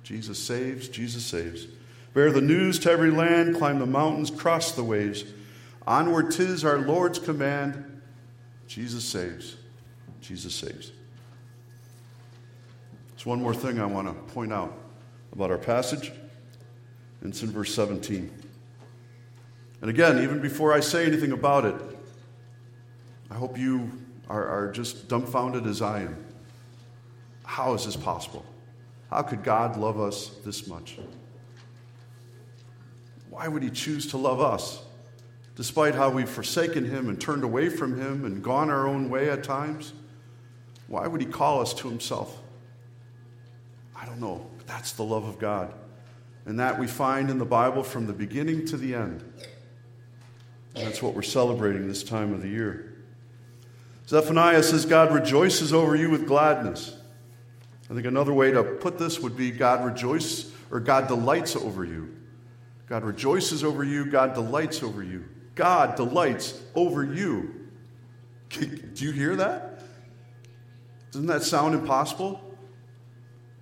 Jesus 0.03 0.37
saves, 0.37 0.89
Jesus 0.89 1.25
saves. 1.25 1.65
Bear 2.13 2.31
the 2.31 2.41
news 2.41 2.77
to 2.79 2.91
every 2.91 3.09
land, 3.09 3.55
climb 3.55 3.79
the 3.79 3.85
mountains, 3.85 4.29
cross 4.29 4.73
the 4.73 4.83
waves. 4.83 5.23
Onward 5.87 6.31
tis 6.31 6.63
our 6.63 6.77
Lord's 6.77 7.19
command 7.19 8.01
Jesus 8.67 9.03
saves, 9.03 9.57
Jesus 10.21 10.53
saves. 10.53 10.91
There's 13.11 13.25
one 13.25 13.41
more 13.41 13.53
thing 13.53 13.79
I 13.79 13.85
want 13.85 14.07
to 14.07 14.33
point 14.33 14.53
out 14.53 14.73
about 15.31 15.51
our 15.51 15.57
passage, 15.57 16.11
it's 17.21 17.41
in 17.41 17.51
verse 17.51 17.73
17. 17.73 18.31
And 19.81 19.89
again, 19.89 20.23
even 20.23 20.41
before 20.41 20.73
I 20.73 20.79
say 20.79 21.05
anything 21.05 21.31
about 21.31 21.65
it, 21.65 21.75
I 23.29 23.35
hope 23.35 23.57
you 23.57 23.91
are, 24.29 24.47
are 24.47 24.71
just 24.71 25.07
dumbfounded 25.07 25.65
as 25.65 25.81
I 25.81 26.01
am. 26.01 26.22
How 27.53 27.75
is 27.75 27.85
this 27.85 27.95
possible? 27.95 28.43
How 29.11 29.21
could 29.21 29.43
God 29.43 29.77
love 29.77 29.99
us 29.99 30.29
this 30.43 30.65
much? 30.65 30.97
Why 33.29 33.47
would 33.47 33.61
He 33.61 33.69
choose 33.69 34.07
to 34.07 34.17
love 34.17 34.41
us? 34.41 34.81
Despite 35.55 35.93
how 35.93 36.09
we've 36.09 36.27
forsaken 36.27 36.83
Him 36.83 37.09
and 37.09 37.21
turned 37.21 37.43
away 37.43 37.69
from 37.69 38.01
Him 38.01 38.25
and 38.25 38.43
gone 38.43 38.71
our 38.71 38.87
own 38.87 39.07
way 39.07 39.29
at 39.29 39.43
times, 39.43 39.93
why 40.87 41.05
would 41.05 41.21
He 41.21 41.27
call 41.27 41.61
us 41.61 41.75
to 41.75 41.87
Himself? 41.87 42.41
I 43.95 44.07
don't 44.07 44.19
know, 44.19 44.49
but 44.57 44.65
that's 44.65 44.93
the 44.93 45.03
love 45.03 45.25
of 45.25 45.37
God. 45.37 45.71
And 46.47 46.59
that 46.59 46.79
we 46.79 46.87
find 46.87 47.29
in 47.29 47.37
the 47.37 47.45
Bible 47.45 47.83
from 47.83 48.07
the 48.07 48.13
beginning 48.13 48.65
to 48.65 48.77
the 48.77 48.95
end. 48.95 49.23
And 50.73 50.87
that's 50.87 51.03
what 51.03 51.13
we're 51.13 51.21
celebrating 51.21 51.87
this 51.87 52.03
time 52.03 52.33
of 52.33 52.41
the 52.41 52.49
year. 52.49 52.95
Zephaniah 54.07 54.63
says, 54.63 54.87
God 54.87 55.13
rejoices 55.13 55.71
over 55.71 55.95
you 55.95 56.09
with 56.09 56.25
gladness. 56.25 56.97
I 57.93 57.95
think 57.95 58.07
another 58.07 58.33
way 58.33 58.49
to 58.49 58.63
put 58.63 58.97
this 58.97 59.19
would 59.19 59.37
be 59.37 59.51
God 59.51 59.85
rejoices 59.85 60.51
or 60.71 60.79
God 60.79 61.07
delights 61.07 61.55
over 61.55 61.85
you. 61.85 62.09
God 62.89 63.03
rejoices 63.03 63.63
over 63.63 63.83
you, 63.83 64.07
God 64.07 64.33
delights 64.33 64.81
over 64.81 65.03
you. 65.03 65.25
God 65.53 65.95
delights 65.95 66.59
over 66.73 67.03
you. 67.03 67.53
Do 68.49 69.05
you 69.05 69.11
hear 69.11 69.35
that? 69.35 69.83
Doesn't 71.11 71.27
that 71.27 71.43
sound 71.43 71.75
impossible? 71.75 72.41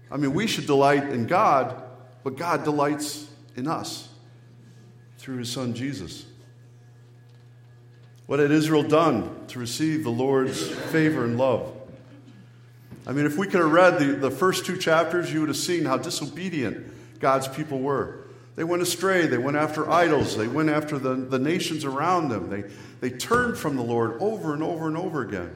I 0.09 0.15
mean, 0.15 0.33
we 0.33 0.47
should 0.47 0.65
delight 0.65 1.09
in 1.09 1.27
God, 1.27 1.83
but 2.23 2.37
God 2.37 2.63
delights 2.63 3.27
in 3.57 3.67
us 3.67 4.07
through 5.17 5.39
his 5.39 5.51
son 5.51 5.73
Jesus. 5.73 6.25
What 8.27 8.39
had 8.39 8.51
Israel 8.51 8.83
done 8.83 9.45
to 9.47 9.59
receive 9.59 10.05
the 10.05 10.09
Lord's 10.09 10.69
favor 10.69 11.25
and 11.25 11.37
love? 11.37 11.80
I 13.05 13.13
mean, 13.13 13.25
if 13.25 13.37
we 13.37 13.47
could 13.47 13.61
have 13.61 13.71
read 13.71 13.99
the, 13.99 14.13
the 14.13 14.31
first 14.31 14.65
two 14.65 14.77
chapters, 14.77 15.33
you 15.33 15.39
would 15.39 15.49
have 15.49 15.57
seen 15.57 15.85
how 15.85 15.97
disobedient 15.97 17.19
God's 17.19 17.47
people 17.47 17.79
were. 17.79 18.25
They 18.55 18.63
went 18.63 18.81
astray. 18.81 19.27
They 19.27 19.37
went 19.37 19.57
after 19.57 19.89
idols. 19.89 20.37
They 20.37 20.47
went 20.47 20.69
after 20.69 20.99
the, 20.99 21.15
the 21.15 21.39
nations 21.39 21.85
around 21.85 22.29
them. 22.29 22.49
They, 22.49 22.63
they 22.99 23.15
turned 23.15 23.57
from 23.57 23.75
the 23.75 23.83
Lord 23.83 24.21
over 24.21 24.53
and 24.53 24.61
over 24.61 24.87
and 24.87 24.97
over 24.97 25.21
again. 25.21 25.51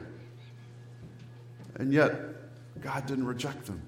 And 1.76 1.92
yet, 1.92 2.14
God 2.80 3.06
didn't 3.06 3.26
reject 3.26 3.66
them. 3.66 3.82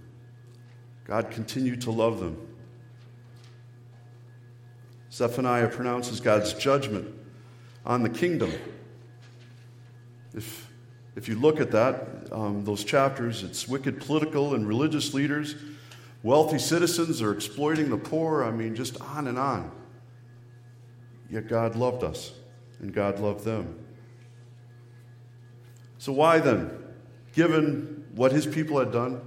God 1.05 1.31
continued 1.31 1.83
to 1.83 1.91
love 1.91 2.21
them. 2.21 2.37
Zephaniah 5.11 5.69
pronounces 5.69 6.21
God's 6.21 6.53
judgment 6.53 7.13
on 7.85 8.03
the 8.03 8.11
kingdom. 8.11 8.53
If, 10.35 10.68
if 11.19 11.27
you 11.29 11.35
look 11.35 11.59
at 11.59 11.73
that, 11.73 12.29
um, 12.31 12.65
those 12.65 12.85
chapters, 12.85 13.43
it's 13.43 13.67
wicked 13.67 14.01
political 14.01 14.55
and 14.55 14.69
religious 14.69 15.15
leaders, 15.15 15.57
wealthy 16.23 16.61
citizens 16.61 17.21
are 17.21 17.33
exploiting 17.33 17.91
the 17.91 17.97
poor. 17.97 18.45
I 18.45 18.53
mean, 18.53 18.77
just 18.77 19.01
on 19.01 19.27
and 19.27 19.37
on. 19.37 19.69
Yet 21.29 21.49
God 21.49 21.75
loved 21.75 22.05
us, 22.05 22.31
and 22.79 22.95
God 22.95 23.19
loved 23.19 23.45
them. 23.45 23.85
So, 25.99 26.13
why 26.13 26.39
then, 26.39 26.71
given 27.33 28.05
what 28.15 28.31
his 28.31 28.47
people 28.47 28.79
had 28.79 28.93
done, 28.93 29.21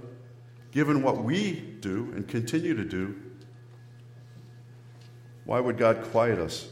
given 0.70 1.02
what 1.02 1.22
we 1.22 1.76
do 1.82 2.10
and 2.16 2.26
continue 2.26 2.74
to 2.74 2.86
do, 2.86 3.20
why 5.44 5.60
would 5.60 5.76
God 5.76 6.02
quiet 6.04 6.38
us 6.38 6.68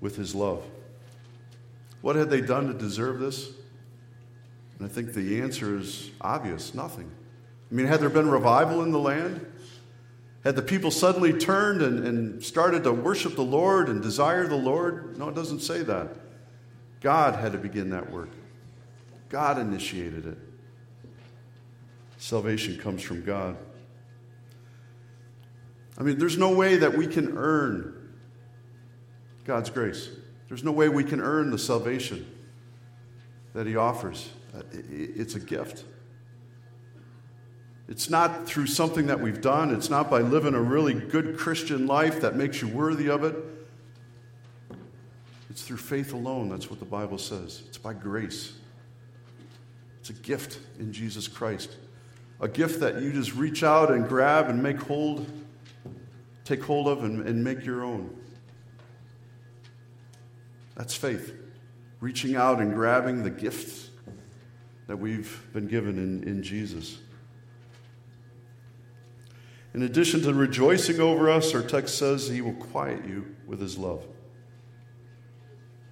with 0.00 0.14
his 0.14 0.32
love? 0.32 0.62
What 2.02 2.14
had 2.14 2.30
they 2.30 2.40
done 2.40 2.68
to 2.68 2.72
deserve 2.72 3.18
this? 3.18 3.57
And 4.78 4.88
I 4.88 4.90
think 4.90 5.12
the 5.12 5.40
answer 5.40 5.78
is 5.78 6.10
obvious 6.20 6.74
nothing. 6.74 7.10
I 7.70 7.74
mean, 7.74 7.86
had 7.86 8.00
there 8.00 8.08
been 8.08 8.30
revival 8.30 8.82
in 8.82 8.92
the 8.92 8.98
land? 8.98 9.44
Had 10.44 10.56
the 10.56 10.62
people 10.62 10.90
suddenly 10.90 11.32
turned 11.32 11.82
and, 11.82 12.06
and 12.06 12.42
started 12.42 12.84
to 12.84 12.92
worship 12.92 13.34
the 13.34 13.42
Lord 13.42 13.88
and 13.88 14.00
desire 14.00 14.46
the 14.46 14.56
Lord? 14.56 15.18
No, 15.18 15.28
it 15.28 15.34
doesn't 15.34 15.60
say 15.60 15.82
that. 15.82 16.08
God 17.00 17.34
had 17.34 17.52
to 17.52 17.58
begin 17.58 17.90
that 17.90 18.10
work, 18.10 18.30
God 19.28 19.58
initiated 19.58 20.26
it. 20.26 20.38
Salvation 22.16 22.78
comes 22.78 23.02
from 23.02 23.24
God. 23.24 23.56
I 25.96 26.02
mean, 26.02 26.18
there's 26.18 26.38
no 26.38 26.52
way 26.52 26.76
that 26.76 26.96
we 26.96 27.06
can 27.06 27.36
earn 27.36 28.12
God's 29.44 29.70
grace. 29.70 30.08
There's 30.48 30.64
no 30.64 30.72
way 30.72 30.88
we 30.88 31.04
can 31.04 31.20
earn 31.20 31.50
the 31.50 31.58
salvation 31.58 32.26
that 33.54 33.66
He 33.66 33.76
offers. 33.76 34.30
Uh, 34.54 34.62
it's 34.72 35.34
a 35.34 35.40
gift. 35.40 35.84
It's 37.88 38.10
not 38.10 38.46
through 38.46 38.66
something 38.66 39.06
that 39.06 39.20
we've 39.20 39.40
done, 39.40 39.74
it's 39.74 39.88
not 39.88 40.10
by 40.10 40.20
living 40.20 40.54
a 40.54 40.60
really 40.60 40.94
good 40.94 41.38
Christian 41.38 41.86
life 41.86 42.20
that 42.20 42.36
makes 42.36 42.60
you 42.60 42.68
worthy 42.68 43.08
of 43.08 43.24
it. 43.24 43.34
It's 45.48 45.62
through 45.62 45.78
faith 45.78 46.12
alone. 46.12 46.50
That's 46.50 46.70
what 46.70 46.78
the 46.78 46.84
Bible 46.84 47.18
says. 47.18 47.62
It's 47.66 47.78
by 47.78 47.94
grace. 47.94 48.52
It's 50.00 50.10
a 50.10 50.12
gift 50.12 50.60
in 50.78 50.92
Jesus 50.92 51.26
Christ. 51.26 51.76
A 52.40 52.48
gift 52.48 52.80
that 52.80 53.00
you 53.02 53.12
just 53.12 53.34
reach 53.34 53.64
out 53.64 53.90
and 53.90 54.06
grab 54.06 54.48
and 54.48 54.62
make 54.62 54.80
hold, 54.80 55.26
take 56.44 56.62
hold 56.62 56.86
of 56.86 57.02
and, 57.02 57.26
and 57.26 57.42
make 57.42 57.64
your 57.64 57.82
own. 57.82 58.14
That's 60.76 60.94
faith. 60.94 61.34
Reaching 62.00 62.36
out 62.36 62.60
and 62.60 62.72
grabbing 62.72 63.24
the 63.24 63.30
gifts 63.30 63.87
that 64.88 64.96
we've 64.96 65.46
been 65.52 65.68
given 65.68 65.98
in, 65.98 66.24
in 66.24 66.42
Jesus. 66.42 66.98
In 69.74 69.82
addition 69.82 70.22
to 70.22 70.34
rejoicing 70.34 70.98
over 70.98 71.30
us, 71.30 71.54
our 71.54 71.62
text 71.62 71.98
says 71.98 72.26
he 72.26 72.40
will 72.40 72.54
quiet 72.54 73.04
you 73.06 73.26
with 73.46 73.60
his 73.60 73.78
love. 73.78 74.02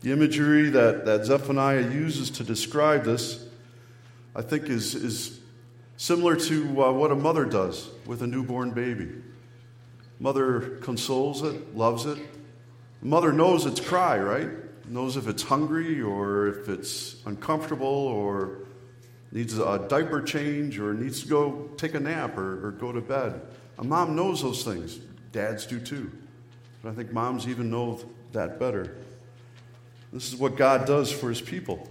The 0.00 0.12
imagery 0.12 0.70
that, 0.70 1.04
that 1.04 1.26
Zephaniah 1.26 1.90
uses 1.90 2.30
to 2.30 2.44
describe 2.44 3.04
this, 3.04 3.46
I 4.34 4.40
think, 4.40 4.64
is, 4.64 4.94
is 4.94 5.40
similar 5.98 6.34
to 6.36 6.84
uh, 6.84 6.92
what 6.92 7.12
a 7.12 7.16
mother 7.16 7.44
does 7.44 7.90
with 8.06 8.22
a 8.22 8.26
newborn 8.26 8.70
baby. 8.70 9.10
Mother 10.18 10.78
consoles 10.80 11.42
it, 11.42 11.76
loves 11.76 12.06
it. 12.06 12.18
Mother 13.02 13.30
knows 13.30 13.66
its 13.66 13.80
cry, 13.80 14.18
right? 14.18 14.48
Knows 14.88 15.18
if 15.18 15.28
it's 15.28 15.42
hungry 15.42 16.00
or 16.00 16.48
if 16.48 16.68
it's 16.70 17.16
uncomfortable 17.26 17.86
or 17.86 18.60
needs 19.32 19.58
a 19.58 19.86
diaper 19.88 20.22
change 20.22 20.78
or 20.78 20.94
needs 20.94 21.22
to 21.22 21.28
go 21.28 21.70
take 21.76 21.94
a 21.94 22.00
nap 22.00 22.36
or, 22.38 22.66
or 22.66 22.70
go 22.72 22.92
to 22.92 23.00
bed. 23.00 23.40
A 23.78 23.84
mom 23.84 24.16
knows 24.16 24.42
those 24.42 24.64
things. 24.64 24.98
Dads 25.32 25.66
do 25.66 25.78
too. 25.78 26.10
But 26.82 26.90
I 26.90 26.94
think 26.94 27.12
moms 27.12 27.48
even 27.48 27.70
know 27.70 28.00
that 28.32 28.58
better. 28.58 28.96
This 30.12 30.32
is 30.32 30.36
what 30.36 30.56
God 30.56 30.86
does 30.86 31.12
for 31.12 31.28
his 31.28 31.40
people. 31.40 31.88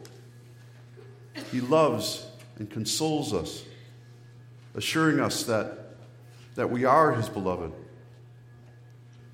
He 1.51 1.61
loves 1.61 2.25
and 2.57 2.69
consoles 2.69 3.33
us, 3.33 3.63
assuring 4.73 5.19
us 5.19 5.43
that, 5.43 5.97
that 6.55 6.71
we 6.71 6.85
are 6.85 7.11
his 7.11 7.29
beloved. 7.29 7.71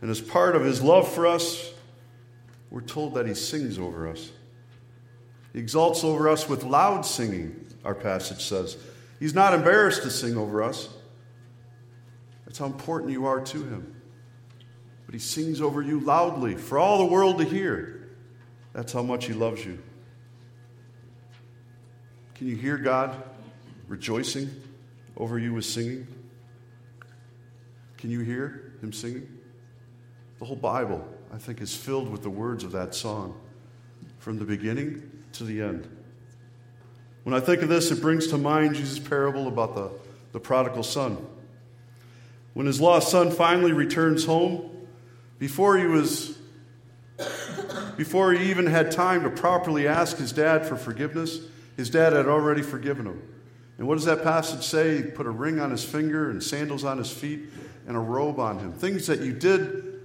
And 0.01 0.09
as 0.09 0.19
part 0.19 0.55
of 0.55 0.63
his 0.63 0.81
love 0.81 1.11
for 1.11 1.27
us, 1.27 1.71
we're 2.71 2.81
told 2.81 3.13
that 3.13 3.27
he 3.27 3.35
sings 3.35 3.77
over 3.77 4.07
us. 4.07 4.31
He 5.53 5.59
exalts 5.59 6.03
over 6.03 6.27
us 6.27 6.49
with 6.49 6.63
loud 6.63 7.05
singing 7.05 7.70
our 7.83 7.95
passage 7.95 8.43
says. 8.43 8.77
He's 9.19 9.33
not 9.33 9.53
embarrassed 9.53 10.03
to 10.03 10.09
sing 10.09 10.37
over 10.37 10.63
us. 10.63 10.89
That's 12.45 12.57
how 12.57 12.65
important 12.65 13.11
you 13.11 13.25
are 13.25 13.39
to 13.39 13.63
him. 13.63 13.95
But 15.05 15.13
he 15.13 15.19
sings 15.19 15.61
over 15.61 15.81
you 15.81 15.99
loudly 15.99 16.55
for 16.55 16.77
all 16.77 16.97
the 16.97 17.05
world 17.05 17.37
to 17.37 17.43
hear. 17.43 18.09
That's 18.73 18.93
how 18.93 19.03
much 19.03 19.25
he 19.25 19.33
loves 19.33 19.65
you. 19.65 19.77
Can 22.35 22.47
you 22.47 22.55
hear 22.55 22.77
God 22.77 23.21
rejoicing 23.87 24.49
over 25.17 25.37
you 25.37 25.53
with 25.53 25.65
singing? 25.65 26.07
Can 27.97 28.09
you 28.09 28.21
hear 28.21 28.73
him 28.81 28.91
singing? 28.91 29.27
The 30.39 30.45
whole 30.45 30.55
Bible, 30.55 31.07
I 31.31 31.37
think, 31.37 31.61
is 31.61 31.75
filled 31.75 32.09
with 32.09 32.23
the 32.23 32.29
words 32.29 32.63
of 32.63 32.71
that 32.71 32.95
song 32.95 33.39
from 34.17 34.39
the 34.39 34.45
beginning 34.45 35.23
to 35.33 35.43
the 35.43 35.61
end. 35.61 35.87
When 37.23 37.35
I 37.35 37.39
think 37.39 37.61
of 37.61 37.69
this, 37.69 37.91
it 37.91 38.01
brings 38.01 38.27
to 38.27 38.37
mind 38.37 38.75
Jesus' 38.75 38.99
parable 38.99 39.47
about 39.47 39.75
the, 39.75 39.91
the 40.31 40.39
prodigal 40.39 40.83
son. 40.83 41.17
When 42.53 42.65
his 42.65 42.81
lost 42.81 43.09
son 43.09 43.31
finally 43.31 43.71
returns 43.71 44.25
home, 44.25 44.69
before 45.39 45.77
he 45.77 45.85
was 45.85 46.37
before 47.97 48.33
he 48.33 48.49
even 48.49 48.65
had 48.65 48.91
time 48.91 49.23
to 49.23 49.29
properly 49.29 49.87
ask 49.87 50.17
his 50.17 50.31
dad 50.31 50.65
for 50.65 50.75
forgiveness, 50.75 51.39
his 51.77 51.89
dad 51.89 52.13
had 52.13 52.27
already 52.27 52.63
forgiven 52.63 53.05
him. 53.05 53.21
And 53.77 53.87
what 53.87 53.95
does 53.95 54.05
that 54.05 54.23
passage 54.23 54.63
say? 54.63 54.97
He 54.97 55.03
put 55.03 55.25
a 55.25 55.31
ring 55.31 55.59
on 55.59 55.71
his 55.71 55.83
finger 55.83 56.29
and 56.29 56.41
sandals 56.41 56.83
on 56.83 56.97
his 56.97 57.11
feet 57.11 57.41
and 57.87 57.95
a 57.95 57.99
robe 57.99 58.39
on 58.39 58.59
him. 58.59 58.73
Things 58.73 59.07
that 59.07 59.21
you 59.21 59.33
did 59.33 60.01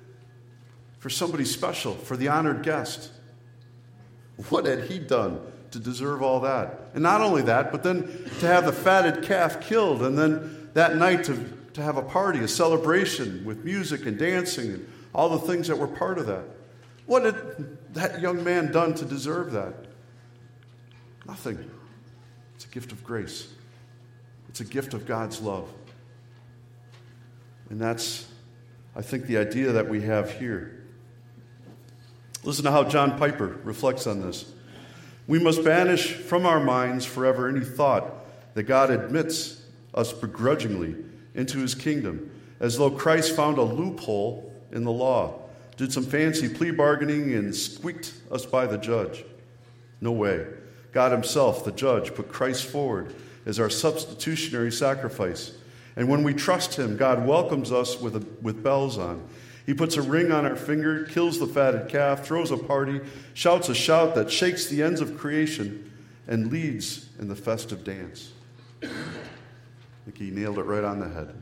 for 0.98 1.10
somebody 1.10 1.44
special, 1.44 1.94
for 1.94 2.16
the 2.16 2.28
honored 2.28 2.62
guest. 2.62 3.10
What 4.50 4.66
had 4.66 4.84
he 4.84 4.98
done 4.98 5.40
to 5.76 5.82
deserve 5.82 6.22
all 6.22 6.40
that? 6.40 6.90
And 6.94 7.02
not 7.02 7.20
only 7.20 7.42
that, 7.42 7.70
but 7.70 7.82
then 7.82 8.02
to 8.40 8.46
have 8.46 8.64
the 8.64 8.72
fatted 8.72 9.22
calf 9.22 9.60
killed, 9.60 10.02
and 10.02 10.16
then 10.18 10.70
that 10.72 10.96
night 10.96 11.24
to, 11.24 11.36
to 11.74 11.82
have 11.82 11.98
a 11.98 12.02
party, 12.02 12.40
a 12.40 12.48
celebration 12.48 13.44
with 13.44 13.64
music 13.64 14.06
and 14.06 14.18
dancing 14.18 14.72
and 14.72 14.92
all 15.14 15.28
the 15.28 15.38
things 15.38 15.68
that 15.68 15.76
were 15.76 15.86
part 15.86 16.18
of 16.18 16.26
that. 16.26 16.44
What 17.04 17.24
had 17.24 17.94
that 17.94 18.20
young 18.20 18.42
man 18.42 18.72
done 18.72 18.94
to 18.94 19.04
deserve 19.04 19.52
that? 19.52 19.74
Nothing. 21.26 21.70
It's 22.54 22.64
a 22.64 22.68
gift 22.68 22.92
of 22.92 23.04
grace, 23.04 23.48
it's 24.48 24.60
a 24.60 24.64
gift 24.64 24.94
of 24.94 25.06
God's 25.06 25.40
love. 25.40 25.68
And 27.68 27.80
that's, 27.80 28.26
I 28.94 29.02
think, 29.02 29.26
the 29.26 29.38
idea 29.38 29.72
that 29.72 29.88
we 29.88 30.02
have 30.02 30.30
here. 30.30 30.84
Listen 32.44 32.64
to 32.64 32.70
how 32.70 32.84
John 32.84 33.18
Piper 33.18 33.58
reflects 33.64 34.06
on 34.06 34.22
this. 34.22 34.52
We 35.26 35.38
must 35.38 35.64
banish 35.64 36.12
from 36.12 36.46
our 36.46 36.60
minds 36.60 37.04
forever 37.04 37.48
any 37.48 37.64
thought 37.64 38.12
that 38.54 38.64
God 38.64 38.90
admits 38.90 39.62
us 39.94 40.12
begrudgingly 40.12 40.94
into 41.34 41.58
his 41.58 41.74
kingdom, 41.74 42.30
as 42.60 42.78
though 42.78 42.90
Christ 42.90 43.34
found 43.34 43.58
a 43.58 43.62
loophole 43.62 44.52
in 44.72 44.84
the 44.84 44.92
law, 44.92 45.40
did 45.76 45.92
some 45.92 46.04
fancy 46.04 46.48
plea 46.48 46.70
bargaining, 46.70 47.34
and 47.34 47.54
squeaked 47.54 48.14
us 48.30 48.46
by 48.46 48.66
the 48.66 48.78
judge. 48.78 49.24
No 50.00 50.12
way. 50.12 50.46
God 50.92 51.12
himself, 51.12 51.64
the 51.64 51.72
judge, 51.72 52.14
put 52.14 52.28
Christ 52.28 52.64
forward 52.64 53.14
as 53.44 53.60
our 53.60 53.68
substitutionary 53.68 54.72
sacrifice. 54.72 55.52
And 55.96 56.08
when 56.08 56.22
we 56.22 56.34
trust 56.34 56.78
him, 56.78 56.96
God 56.96 57.26
welcomes 57.26 57.72
us 57.72 58.00
with, 58.00 58.16
a, 58.16 58.26
with 58.42 58.62
bells 58.62 58.96
on. 58.98 59.26
He 59.66 59.74
puts 59.74 59.96
a 59.96 60.02
ring 60.02 60.30
on 60.30 60.46
our 60.46 60.54
finger, 60.54 61.04
kills 61.04 61.40
the 61.40 61.46
fatted 61.46 61.88
calf, 61.88 62.24
throws 62.24 62.52
a 62.52 62.56
party, 62.56 63.00
shouts 63.34 63.68
a 63.68 63.74
shout 63.74 64.14
that 64.14 64.30
shakes 64.30 64.66
the 64.66 64.80
ends 64.80 65.00
of 65.00 65.18
creation, 65.18 65.92
and 66.28 66.52
leads 66.52 67.08
in 67.18 67.28
the 67.28 67.34
festive 67.34 67.82
dance. 67.82 68.30
I 68.82 68.86
think 70.04 70.18
he 70.18 70.30
nailed 70.30 70.58
it 70.58 70.62
right 70.62 70.84
on 70.84 71.00
the 71.00 71.08
head. 71.08 71.34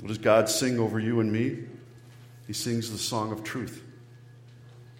What 0.00 0.08
does 0.08 0.18
God 0.18 0.48
sing 0.48 0.80
over 0.80 0.98
you 0.98 1.20
and 1.20 1.32
me? 1.32 1.64
He 2.48 2.52
sings 2.52 2.90
the 2.90 2.98
song 2.98 3.30
of 3.30 3.44
truth. 3.44 3.84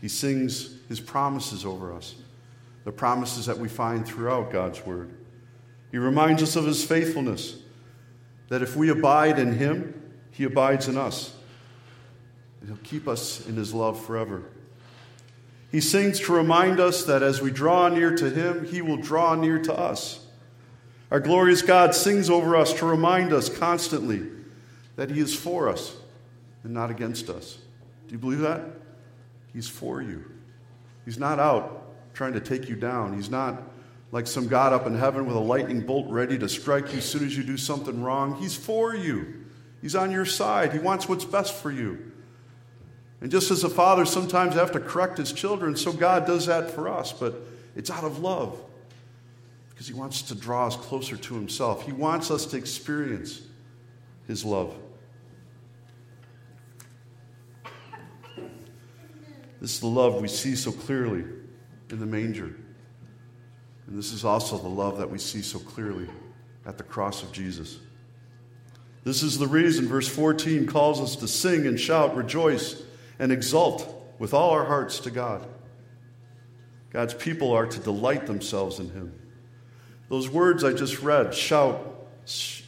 He 0.00 0.08
sings 0.08 0.76
his 0.88 1.00
promises 1.00 1.64
over 1.64 1.92
us, 1.92 2.14
the 2.84 2.92
promises 2.92 3.46
that 3.46 3.58
we 3.58 3.68
find 3.68 4.06
throughout 4.06 4.52
God's 4.52 4.84
word. 4.86 5.10
He 5.90 5.98
reminds 5.98 6.42
us 6.42 6.54
of 6.54 6.66
his 6.66 6.84
faithfulness, 6.84 7.56
that 8.48 8.62
if 8.62 8.76
we 8.76 8.90
abide 8.90 9.40
in 9.40 9.54
him, 9.54 10.05
he 10.36 10.44
abides 10.44 10.86
in 10.86 10.98
us. 10.98 11.34
He'll 12.66 12.76
keep 12.82 13.08
us 13.08 13.46
in 13.46 13.56
His 13.56 13.72
love 13.72 14.04
forever. 14.04 14.42
He 15.72 15.80
sings 15.80 16.20
to 16.20 16.32
remind 16.32 16.78
us 16.78 17.04
that 17.04 17.22
as 17.22 17.40
we 17.40 17.50
draw 17.50 17.88
near 17.88 18.14
to 18.14 18.28
Him, 18.28 18.66
He 18.66 18.82
will 18.82 18.98
draw 18.98 19.34
near 19.34 19.58
to 19.62 19.74
us. 19.74 20.26
Our 21.10 21.20
glorious 21.20 21.62
God 21.62 21.94
sings 21.94 22.28
over 22.28 22.54
us 22.54 22.74
to 22.74 22.86
remind 22.86 23.32
us 23.32 23.48
constantly 23.48 24.24
that 24.96 25.10
He 25.10 25.20
is 25.20 25.34
for 25.34 25.70
us 25.70 25.96
and 26.64 26.74
not 26.74 26.90
against 26.90 27.30
us. 27.30 27.58
Do 28.06 28.12
you 28.12 28.18
believe 28.18 28.40
that? 28.40 28.62
He's 29.54 29.68
for 29.68 30.02
you. 30.02 30.24
He's 31.06 31.18
not 31.18 31.38
out 31.38 32.12
trying 32.12 32.34
to 32.34 32.40
take 32.40 32.68
you 32.68 32.76
down. 32.76 33.14
He's 33.14 33.30
not 33.30 33.62
like 34.12 34.26
some 34.26 34.48
God 34.48 34.74
up 34.74 34.86
in 34.86 34.94
heaven 34.94 35.24
with 35.26 35.36
a 35.36 35.40
lightning 35.40 35.80
bolt 35.80 36.10
ready 36.10 36.38
to 36.38 36.48
strike 36.48 36.92
you 36.92 36.98
as 36.98 37.06
soon 37.06 37.24
as 37.24 37.36
you 37.36 37.42
do 37.42 37.56
something 37.56 38.02
wrong. 38.02 38.36
He's 38.36 38.54
for 38.54 38.94
you. 38.94 39.45
He's 39.86 39.94
on 39.94 40.10
your 40.10 40.24
side. 40.24 40.72
He 40.72 40.80
wants 40.80 41.08
what's 41.08 41.24
best 41.24 41.54
for 41.54 41.70
you. 41.70 42.10
And 43.20 43.30
just 43.30 43.52
as 43.52 43.62
a 43.62 43.68
father 43.68 44.04
sometimes 44.04 44.56
have 44.56 44.72
to 44.72 44.80
correct 44.80 45.16
his 45.16 45.32
children, 45.32 45.76
so 45.76 45.92
God 45.92 46.26
does 46.26 46.46
that 46.46 46.72
for 46.72 46.88
us, 46.88 47.12
but 47.12 47.36
it's 47.76 47.88
out 47.88 48.02
of 48.02 48.18
love 48.18 48.60
because 49.70 49.86
he 49.86 49.94
wants 49.94 50.22
to 50.22 50.34
draw 50.34 50.66
us 50.66 50.74
closer 50.74 51.16
to 51.16 51.34
himself. 51.34 51.86
He 51.86 51.92
wants 51.92 52.32
us 52.32 52.46
to 52.46 52.56
experience 52.56 53.42
his 54.26 54.44
love. 54.44 54.74
This 59.60 59.74
is 59.74 59.78
the 59.78 59.86
love 59.86 60.20
we 60.20 60.26
see 60.26 60.56
so 60.56 60.72
clearly 60.72 61.22
in 61.90 62.00
the 62.00 62.06
manger. 62.06 62.56
And 63.86 63.96
this 63.96 64.10
is 64.10 64.24
also 64.24 64.58
the 64.58 64.66
love 64.66 64.98
that 64.98 65.08
we 65.08 65.18
see 65.18 65.42
so 65.42 65.60
clearly 65.60 66.08
at 66.66 66.76
the 66.76 66.82
cross 66.82 67.22
of 67.22 67.30
Jesus. 67.30 67.78
This 69.06 69.22
is 69.22 69.38
the 69.38 69.46
reason 69.46 69.86
verse 69.86 70.08
14 70.08 70.66
calls 70.66 71.00
us 71.00 71.14
to 71.14 71.28
sing 71.28 71.64
and 71.68 71.78
shout, 71.78 72.16
rejoice, 72.16 72.82
and 73.20 73.30
exult 73.30 73.86
with 74.18 74.34
all 74.34 74.50
our 74.50 74.64
hearts 74.64 74.98
to 74.98 75.12
God. 75.12 75.46
God's 76.90 77.14
people 77.14 77.52
are 77.52 77.66
to 77.66 77.78
delight 77.78 78.26
themselves 78.26 78.80
in 78.80 78.90
Him. 78.90 79.12
Those 80.08 80.28
words 80.28 80.64
I 80.64 80.72
just 80.72 81.02
read 81.02 81.32
shout, 81.32 82.08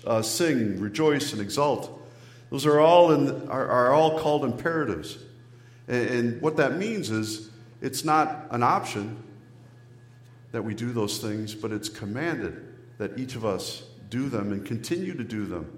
uh, 0.06 0.22
sing, 0.22 0.78
rejoice, 0.78 1.32
and 1.32 1.42
exult 1.42 1.92
those 2.50 2.66
are 2.66 2.78
all, 2.78 3.10
in, 3.10 3.48
are, 3.48 3.68
are 3.68 3.92
all 3.92 4.20
called 4.20 4.44
imperatives. 4.44 5.18
And, 5.88 6.08
and 6.08 6.40
what 6.40 6.56
that 6.58 6.76
means 6.76 7.10
is 7.10 7.50
it's 7.82 8.04
not 8.04 8.46
an 8.52 8.62
option 8.62 9.24
that 10.52 10.62
we 10.62 10.72
do 10.72 10.92
those 10.92 11.18
things, 11.18 11.52
but 11.52 11.72
it's 11.72 11.88
commanded 11.88 12.64
that 12.98 13.18
each 13.18 13.34
of 13.34 13.44
us 13.44 13.82
do 14.08 14.28
them 14.28 14.52
and 14.52 14.64
continue 14.64 15.14
to 15.14 15.24
do 15.24 15.44
them 15.44 15.77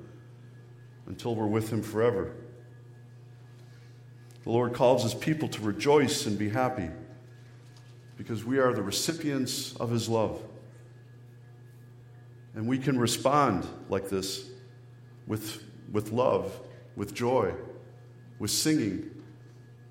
until 1.11 1.35
we're 1.35 1.45
with 1.45 1.73
Him 1.73 1.83
forever. 1.83 2.33
The 4.45 4.51
Lord 4.51 4.75
calls 4.75 5.03
His 5.03 5.13
people 5.13 5.49
to 5.49 5.61
rejoice 5.61 6.25
and 6.25 6.39
be 6.39 6.49
happy 6.49 6.89
because 8.17 8.45
we 8.45 8.59
are 8.59 8.73
the 8.73 8.83
recipients 8.83 9.75
of 9.79 9.91
His 9.91 10.09
love. 10.09 10.41
And 12.55 12.69
we 12.69 12.79
can 12.79 12.97
respond 12.97 13.67
like 13.89 14.09
this 14.09 14.49
with, 15.27 15.65
with 15.91 16.13
love, 16.13 16.57
with 16.95 17.13
joy, 17.13 17.55
with 18.39 18.53
singing, 18.53 19.11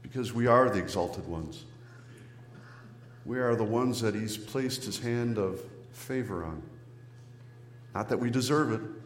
because 0.01 0.31
we 0.33 0.47
are 0.47 0.69
the 0.69 0.79
exalted 0.79 1.27
ones. 1.27 1.65
We 3.25 3.39
are 3.39 3.57
the 3.57 3.65
ones 3.65 3.99
that 3.99 4.15
He's 4.15 4.37
placed 4.37 4.85
His 4.85 4.99
hand 4.99 5.37
of 5.37 5.61
favor 5.91 6.45
on. 6.45 6.63
Not 7.93 8.07
that 8.07 8.19
we 8.19 8.29
deserve 8.29 8.71
it, 8.71 8.98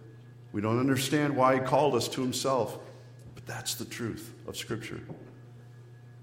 we 0.54 0.62
don't 0.62 0.80
understand 0.80 1.36
why 1.36 1.56
he 1.56 1.60
called 1.62 1.96
us 1.96 2.08
to 2.10 2.22
himself, 2.22 2.78
but 3.34 3.46
that's 3.46 3.74
the 3.74 3.86
truth 3.86 4.32
of 4.48 4.56
Scripture. 4.56 5.02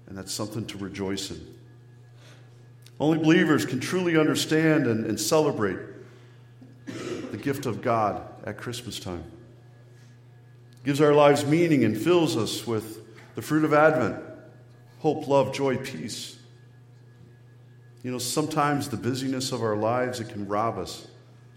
And 0.07 0.17
that's 0.17 0.33
something 0.33 0.65
to 0.67 0.77
rejoice 0.77 1.29
in. 1.29 1.55
Only 2.99 3.19
believers 3.19 3.65
can 3.65 3.79
truly 3.79 4.17
understand 4.17 4.87
and, 4.87 5.05
and 5.05 5.19
celebrate 5.19 5.77
the 6.85 7.37
gift 7.37 7.65
of 7.65 7.81
God 7.81 8.23
at 8.45 8.57
Christmas 8.57 8.99
time. 8.99 9.23
It 10.71 10.85
gives 10.85 11.01
our 11.01 11.13
lives 11.13 11.45
meaning 11.45 11.83
and 11.83 11.97
fills 11.97 12.37
us 12.37 12.65
with 12.65 12.99
the 13.35 13.41
fruit 13.41 13.65
of 13.65 13.73
Advent 13.73 14.23
hope, 14.99 15.27
love, 15.27 15.51
joy, 15.53 15.77
peace. 15.77 16.37
You 18.03 18.11
know, 18.11 18.19
sometimes 18.19 18.87
the 18.87 18.97
busyness 18.97 19.51
of 19.51 19.63
our 19.63 19.75
lives, 19.75 20.19
it 20.19 20.29
can 20.29 20.47
rob 20.47 20.77
us 20.77 21.07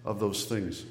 of 0.05 0.19
those 0.19 0.47
things 0.47 0.85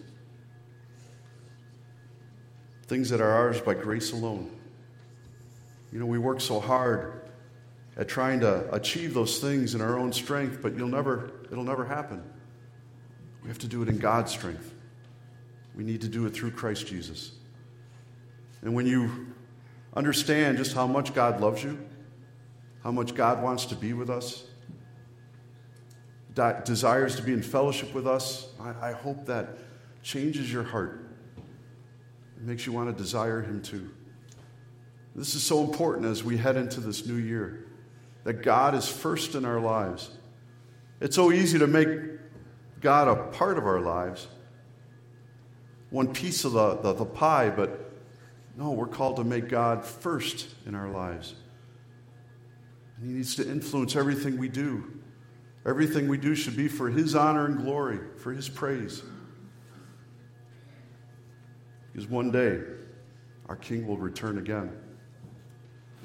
things 2.88 3.10
that 3.10 3.22
are 3.22 3.30
ours 3.30 3.62
by 3.62 3.74
grace 3.74 4.12
alone. 4.12 4.50
You 5.92 6.00
know, 6.00 6.06
we 6.06 6.18
work 6.18 6.42
so 6.42 6.60
hard 6.60 7.22
at 7.96 8.08
trying 8.08 8.40
to 8.40 8.74
achieve 8.74 9.14
those 9.14 9.40
things 9.40 9.76
in 9.76 9.82
our 9.82 9.98
own 9.98 10.12
strength, 10.12 10.60
but 10.62 10.76
you'll 10.76 10.88
never, 10.88 11.32
it'll 11.52 11.64
never 11.64 11.86
happen. 11.86 12.24
We 13.44 13.50
have 13.50 13.60
to 13.60 13.68
do 13.68 13.82
it 13.84 13.90
in 13.90 14.00
God's 14.00 14.32
strength. 14.32 14.74
We 15.76 15.84
need 15.84 16.02
to 16.02 16.08
do 16.08 16.26
it 16.26 16.32
through 16.32 16.52
Christ 16.52 16.88
Jesus. 16.88 17.32
And 18.62 18.74
when 18.74 18.88
you 18.88 19.28
understand 19.96 20.58
just 20.58 20.74
how 20.74 20.88
much 20.88 21.14
God 21.14 21.42
loves 21.42 21.64
you, 21.64 21.78
how 22.84 22.92
much 22.92 23.14
God 23.16 23.44
wants 23.44 23.66
to 23.68 23.76
be 23.76 23.94
with 23.94 24.10
us, 24.10 24.46
desires 26.66 27.16
to 27.18 27.22
be 27.22 27.34
in 27.34 27.44
fellowship 27.44 27.94
with 27.94 28.08
us, 28.08 28.48
I, 28.60 28.90
I 28.90 28.92
hope 28.94 29.26
that 29.28 29.58
changes 30.02 30.52
your 30.52 30.64
heart 30.64 31.13
it 32.44 32.48
makes 32.50 32.66
you 32.66 32.74
want 32.74 32.90
to 32.90 33.02
desire 33.02 33.42
Him 33.42 33.62
too. 33.62 33.90
This 35.16 35.34
is 35.34 35.42
so 35.42 35.64
important 35.64 36.06
as 36.08 36.26
we 36.26 36.36
head 36.36 36.58
into 36.58 36.82
this 36.82 37.06
new 37.06 37.16
year 37.16 37.68
that 38.26 38.42
God 38.44 38.76
is 38.76 38.86
first 38.86 39.36
in 39.36 39.46
our 39.46 39.62
lives. 39.62 40.10
It's 41.00 41.16
so 41.16 41.32
easy 41.32 41.58
to 41.60 41.68
make 41.68 41.88
God 42.82 43.08
a 43.08 43.16
part 43.32 43.58
of 43.58 43.66
our 43.66 43.80
lives, 43.80 44.28
one 45.90 46.12
piece 46.14 46.44
of 46.44 46.52
the, 46.52 46.76
the, 46.76 46.94
the 46.94 47.06
pie, 47.06 47.50
but 47.50 47.94
no, 48.58 48.72
we're 48.72 48.88
called 48.88 49.16
to 49.18 49.24
make 49.24 49.48
God 49.48 49.86
first 49.86 50.50
in 50.66 50.76
our 50.76 50.90
lives. 50.90 51.36
And 52.98 53.08
He 53.08 53.14
needs 53.14 53.36
to 53.36 53.50
influence 53.50 53.96
everything 53.96 54.38
we 54.38 54.50
do. 54.50 55.00
Everything 55.66 56.10
we 56.10 56.18
do 56.18 56.36
should 56.36 56.58
be 56.58 56.68
for 56.68 56.90
His 56.90 57.16
honor 57.16 57.46
and 57.46 57.60
glory, 57.60 58.00
for 58.18 58.34
His 58.34 58.50
praise. 58.50 59.02
Because 61.94 62.10
one 62.10 62.32
day 62.32 62.60
our 63.48 63.56
King 63.56 63.88
will 63.88 63.98
return 63.98 64.40
again. 64.40 64.76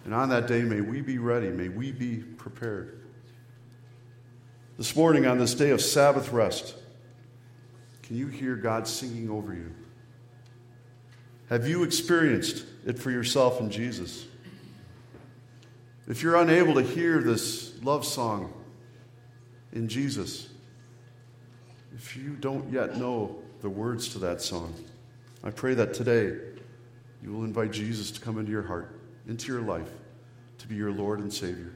And 0.04 0.14
on 0.14 0.28
that 0.28 0.46
day, 0.46 0.62
may 0.62 0.80
we 0.80 1.00
be 1.00 1.18
ready. 1.18 1.48
May 1.48 1.68
we 1.68 1.92
be 1.92 2.18
prepared. 2.18 3.00
This 4.76 4.94
morning, 4.94 5.26
on 5.26 5.38
this 5.38 5.54
day 5.54 5.70
of 5.70 5.80
Sabbath 5.80 6.30
rest, 6.30 6.74
can 8.02 8.16
you 8.16 8.28
hear 8.28 8.54
God 8.54 8.86
singing 8.86 9.28
over 9.28 9.52
you? 9.52 9.74
Have 11.48 11.66
you 11.66 11.82
experienced 11.82 12.64
it 12.86 12.98
for 12.98 13.10
yourself 13.10 13.60
in 13.60 13.70
Jesus? 13.70 14.26
If 16.06 16.22
you're 16.22 16.36
unable 16.36 16.74
to 16.74 16.82
hear 16.82 17.20
this 17.20 17.82
love 17.82 18.04
song 18.04 18.52
in 19.72 19.88
Jesus, 19.88 20.48
if 21.94 22.16
you 22.16 22.30
don't 22.30 22.70
yet 22.72 22.96
know 22.96 23.38
the 23.60 23.68
words 23.68 24.10
to 24.10 24.18
that 24.20 24.40
song, 24.40 24.74
I 25.44 25.50
pray 25.50 25.74
that 25.74 25.94
today 25.94 26.36
you 27.22 27.32
will 27.32 27.44
invite 27.44 27.72
Jesus 27.72 28.10
to 28.12 28.20
come 28.20 28.38
into 28.38 28.50
your 28.50 28.62
heart, 28.62 29.00
into 29.26 29.52
your 29.52 29.62
life, 29.62 29.90
to 30.58 30.66
be 30.66 30.74
your 30.74 30.92
Lord 30.92 31.20
and 31.20 31.32
Savior. 31.32 31.72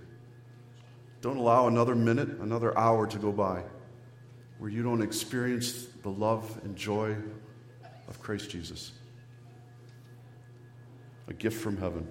Don't 1.21 1.37
allow 1.37 1.69
another 1.69 1.95
minute, 1.95 2.29
another 2.41 2.77
hour 2.77 3.07
to 3.07 3.19
go 3.19 3.31
by 3.31 3.63
where 4.59 4.71
you 4.71 4.83
don't 4.83 5.03
experience 5.03 5.87
the 6.03 6.09
love 6.09 6.61
and 6.65 6.77
joy 6.77 7.17
of 8.09 8.21
Christ 8.21 8.51
Jesus. 8.51 8.93
A 11.29 11.33
gift 11.33 11.61
from 11.61 11.77
heaven. 11.77 12.07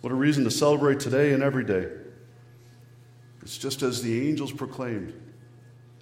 What 0.00 0.12
a 0.12 0.16
reason 0.16 0.44
to 0.44 0.50
celebrate 0.50 1.00
today 1.00 1.32
and 1.32 1.42
every 1.42 1.64
day. 1.64 1.88
It's 3.42 3.58
just 3.58 3.82
as 3.82 4.02
the 4.02 4.28
angels 4.28 4.52
proclaimed 4.52 5.12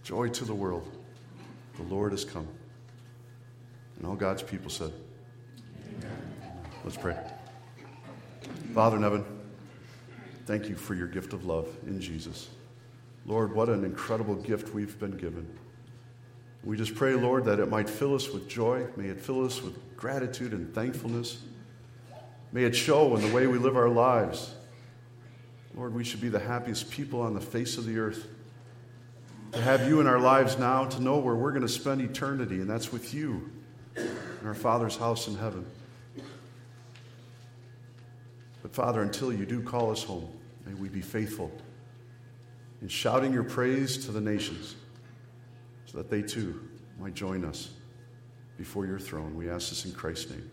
joy 0.03 0.29
to 0.29 0.45
the 0.45 0.55
world. 0.55 0.91
The 1.77 1.83
Lord 1.83 2.13
has 2.13 2.25
come. 2.25 2.49
And 3.99 4.07
all 4.07 4.15
God's 4.15 4.43
people 4.43 4.71
said, 4.71 4.93
Amen. 5.99 6.11
Let's 6.85 6.97
pray. 6.97 7.17
Father 8.75 8.97
in 8.97 9.03
heaven, 9.03 9.25
thank 10.47 10.69
you 10.69 10.75
for 10.75 10.95
your 10.95 11.07
gift 11.07 11.33
of 11.33 11.45
love 11.45 11.69
in 11.87 12.01
Jesus. 12.01 12.49
Lord, 13.27 13.55
what 13.55 13.69
an 13.69 13.85
incredible 13.85 14.35
gift 14.35 14.75
we've 14.75 14.99
been 14.99 15.17
given. 15.17 15.47
We 16.65 16.77
just 16.77 16.95
pray, 16.95 17.15
Lord, 17.15 17.45
that 17.45 17.61
it 17.61 17.69
might 17.69 17.89
fill 17.89 18.15
us 18.15 18.31
with 18.31 18.49
joy. 18.49 18.87
May 18.97 19.09
it 19.09 19.21
fill 19.21 19.45
us 19.45 19.63
with 19.63 19.97
gratitude 19.97 20.53
and 20.53 20.73
thankfulness. 20.75 21.43
May 22.53 22.65
it 22.65 22.75
show 22.75 23.15
in 23.17 23.23
the 23.23 23.35
way 23.35 23.47
we 23.47 23.59
live 23.59 23.77
our 23.77 23.89
lives. 23.89 24.55
Lord, 25.75 25.95
we 25.95 26.05
should 26.05 26.21
be 26.21 26.29
the 26.29 26.39
happiest 26.39 26.91
people 26.91 27.21
on 27.21 27.35
the 27.35 27.41
face 27.41 27.79
of 27.79 27.87
the 27.87 27.99
earth. 27.99 28.27
To 29.53 29.61
have 29.61 29.87
you 29.87 30.01
in 30.01 30.07
our 30.07 30.19
lives 30.19 30.59
now, 30.59 30.87
to 30.87 31.03
know 31.03 31.19
where 31.19 31.35
we're 31.35 31.51
going 31.51 31.63
to 31.63 31.69
spend 31.69 32.01
eternity, 32.01 32.57
and 32.57 32.69
that's 32.69 32.93
with 32.93 33.13
you 33.13 33.51
in 34.43 34.49
our 34.49 34.55
Father's 34.55 34.97
house 34.97 35.29
in 35.29 35.37
heaven. 35.37 35.65
But 38.61 38.75
Father, 38.75 39.01
until 39.01 39.33
you 39.33 39.47
do 39.47 39.63
call 39.63 39.93
us 39.93 40.03
home, 40.03 40.29
may 40.67 40.75
we 40.75 40.89
be 40.89 41.01
faithful 41.01 41.53
in 42.81 42.89
shouting 42.89 43.33
your 43.33 43.45
praise 43.45 44.05
to 44.05 44.11
the 44.11 44.21
nations 44.21 44.75
so 45.87 45.97
that 45.99 46.11
they 46.11 46.23
too 46.23 46.69
might 46.99 47.15
join 47.15 47.45
us 47.45 47.71
before 48.59 48.85
your 48.85 48.99
throne. 48.99 49.37
We 49.37 49.49
ask 49.49 49.69
this 49.69 49.85
in 49.85 49.93
Christ's 49.93 50.31
name. 50.31 50.51